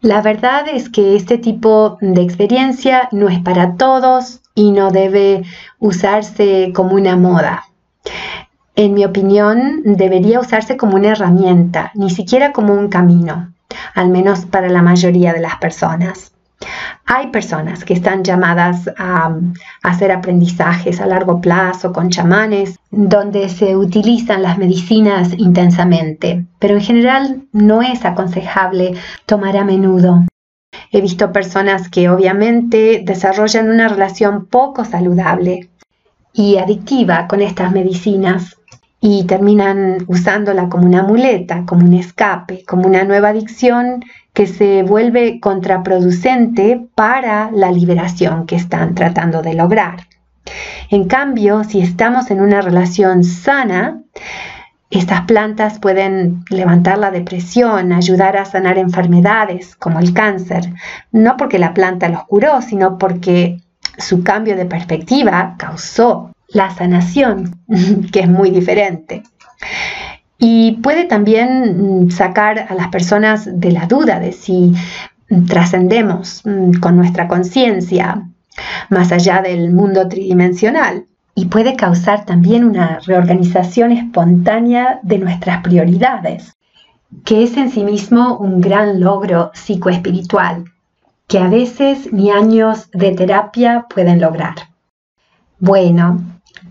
La 0.00 0.22
verdad 0.22 0.68
es 0.72 0.88
que 0.88 1.16
este 1.16 1.38
tipo 1.38 1.98
de 2.00 2.22
experiencia 2.22 3.08
no 3.10 3.28
es 3.28 3.40
para 3.40 3.74
todos 3.74 4.42
y 4.58 4.72
no 4.72 4.90
debe 4.90 5.44
usarse 5.78 6.72
como 6.74 6.96
una 6.96 7.16
moda. 7.16 7.64
En 8.74 8.92
mi 8.92 9.04
opinión, 9.04 9.82
debería 9.84 10.40
usarse 10.40 10.76
como 10.76 10.96
una 10.96 11.10
herramienta, 11.10 11.92
ni 11.94 12.10
siquiera 12.10 12.52
como 12.52 12.74
un 12.74 12.88
camino, 12.88 13.52
al 13.94 14.08
menos 14.08 14.46
para 14.46 14.68
la 14.68 14.82
mayoría 14.82 15.32
de 15.32 15.40
las 15.40 15.56
personas. 15.58 16.32
Hay 17.06 17.28
personas 17.28 17.84
que 17.84 17.94
están 17.94 18.24
llamadas 18.24 18.90
a, 18.98 19.32
hacer 19.84 20.10
aprendizajes 20.10 21.00
a 21.00 21.06
largo 21.06 21.40
plazo 21.40 21.92
con 21.92 22.10
chamanes, 22.10 22.80
donde 22.90 23.48
se 23.48 23.76
utilizan 23.76 24.42
las 24.42 24.58
medicinas 24.58 25.34
intensamente, 25.38 26.46
pero 26.58 26.74
en 26.74 26.80
general 26.80 27.42
no 27.52 27.80
es 27.80 28.04
aconsejable 28.04 28.94
tomar 29.24 29.56
a 29.56 29.64
menudo. 29.64 30.24
He 30.90 31.00
visto 31.00 31.32
personas 31.32 31.88
que 31.88 32.08
obviamente 32.08 33.02
desarrollan 33.04 33.68
una 33.70 33.88
relación 33.88 34.46
poco 34.46 34.84
saludable 34.84 35.68
y 36.32 36.56
adictiva 36.56 37.26
con 37.26 37.42
estas 37.42 37.72
medicinas 37.72 38.56
y 39.00 39.24
terminan 39.24 40.04
usándola 40.08 40.68
como 40.68 40.86
una 40.86 41.02
muleta, 41.02 41.64
como 41.66 41.84
un 41.84 41.94
escape, 41.94 42.64
como 42.66 42.86
una 42.86 43.04
nueva 43.04 43.28
adicción 43.28 44.04
que 44.32 44.46
se 44.46 44.82
vuelve 44.82 45.40
contraproducente 45.40 46.86
para 46.94 47.50
la 47.52 47.70
liberación 47.70 48.46
que 48.46 48.56
están 48.56 48.94
tratando 48.94 49.42
de 49.42 49.54
lograr. 49.54 50.06
En 50.90 51.06
cambio, 51.06 51.64
si 51.64 51.80
estamos 51.80 52.30
en 52.30 52.40
una 52.40 52.60
relación 52.60 53.22
sana, 53.22 54.02
estas 54.90 55.22
plantas 55.22 55.78
pueden 55.78 56.44
levantar 56.48 56.98
la 56.98 57.10
depresión, 57.10 57.92
ayudar 57.92 58.36
a 58.36 58.46
sanar 58.46 58.78
enfermedades 58.78 59.76
como 59.76 59.98
el 59.98 60.14
cáncer, 60.14 60.72
no 61.12 61.36
porque 61.36 61.58
la 61.58 61.74
planta 61.74 62.08
los 62.08 62.24
curó, 62.24 62.62
sino 62.62 62.96
porque 62.96 63.60
su 63.98 64.22
cambio 64.22 64.56
de 64.56 64.64
perspectiva 64.64 65.56
causó 65.58 66.32
la 66.48 66.70
sanación, 66.70 67.60
que 68.12 68.20
es 68.20 68.28
muy 68.28 68.50
diferente. 68.50 69.22
Y 70.38 70.78
puede 70.82 71.04
también 71.04 72.04
mm, 72.06 72.10
sacar 72.10 72.66
a 72.68 72.74
las 72.74 72.88
personas 72.88 73.48
de 73.60 73.72
la 73.72 73.86
duda 73.86 74.20
de 74.20 74.32
si 74.32 74.72
trascendemos 75.46 76.42
mm, 76.44 76.78
con 76.80 76.96
nuestra 76.96 77.28
conciencia 77.28 78.22
más 78.88 79.12
allá 79.12 79.42
del 79.42 79.70
mundo 79.72 80.08
tridimensional. 80.08 81.04
Y 81.38 81.44
puede 81.44 81.76
causar 81.76 82.24
también 82.24 82.64
una 82.64 82.98
reorganización 83.06 83.92
espontánea 83.92 84.98
de 85.04 85.18
nuestras 85.18 85.62
prioridades, 85.62 86.56
que 87.24 87.44
es 87.44 87.56
en 87.56 87.70
sí 87.70 87.84
mismo 87.84 88.36
un 88.38 88.60
gran 88.60 88.98
logro 88.98 89.52
psicoespiritual, 89.54 90.64
que 91.28 91.38
a 91.38 91.48
veces 91.48 92.12
ni 92.12 92.32
años 92.32 92.90
de 92.90 93.12
terapia 93.12 93.86
pueden 93.88 94.20
lograr. 94.20 94.56
Bueno, 95.60 96.18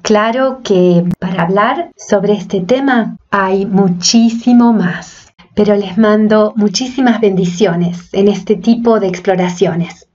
Claro 0.01 0.61
que 0.63 1.03
para 1.19 1.43
hablar 1.43 1.91
sobre 1.95 2.33
este 2.33 2.61
tema 2.61 3.17
hay 3.29 3.65
muchísimo 3.65 4.73
más, 4.73 5.33
pero 5.53 5.75
les 5.75 5.97
mando 5.97 6.53
muchísimas 6.55 7.21
bendiciones 7.21 8.09
en 8.13 8.27
este 8.27 8.55
tipo 8.55 8.99
de 8.99 9.07
exploraciones. 9.07 10.07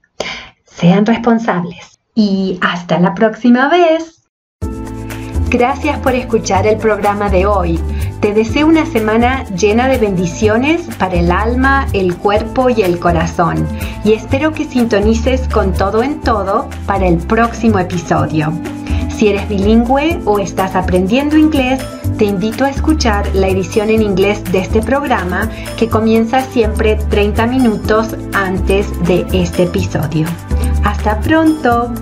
Sean 0.63 1.05
responsables 1.05 1.99
y 2.13 2.59
hasta 2.61 2.99
la 2.99 3.13
próxima 3.13 3.67
vez. 3.67 4.22
Gracias 5.53 5.99
por 5.99 6.15
escuchar 6.15 6.65
el 6.65 6.77
programa 6.77 7.29
de 7.29 7.45
hoy. 7.45 7.79
Te 8.21 8.33
deseo 8.33 8.65
una 8.65 8.87
semana 8.87 9.43
llena 9.49 9.87
de 9.87 9.99
bendiciones 9.99 10.81
para 10.97 11.13
el 11.13 11.31
alma, 11.31 11.85
el 11.93 12.17
cuerpo 12.17 12.71
y 12.71 12.81
el 12.81 12.97
corazón. 12.97 13.67
Y 14.03 14.13
espero 14.13 14.51
que 14.51 14.65
sintonices 14.65 15.47
con 15.49 15.71
todo 15.71 16.01
en 16.01 16.21
todo 16.21 16.67
para 16.87 17.05
el 17.05 17.17
próximo 17.17 17.77
episodio. 17.77 18.51
Si 19.15 19.27
eres 19.27 19.47
bilingüe 19.47 20.21
o 20.25 20.39
estás 20.39 20.75
aprendiendo 20.75 21.37
inglés, 21.37 21.83
te 22.17 22.25
invito 22.25 22.65
a 22.65 22.71
escuchar 22.71 23.23
la 23.35 23.47
edición 23.47 23.91
en 23.91 24.01
inglés 24.01 24.43
de 24.45 24.57
este 24.57 24.81
programa 24.81 25.51
que 25.77 25.87
comienza 25.87 26.41
siempre 26.41 26.95
30 26.95 27.45
minutos 27.45 28.15
antes 28.33 28.87
de 29.05 29.27
este 29.31 29.63
episodio. 29.63 30.25
Hasta 30.83 31.19
pronto. 31.19 31.93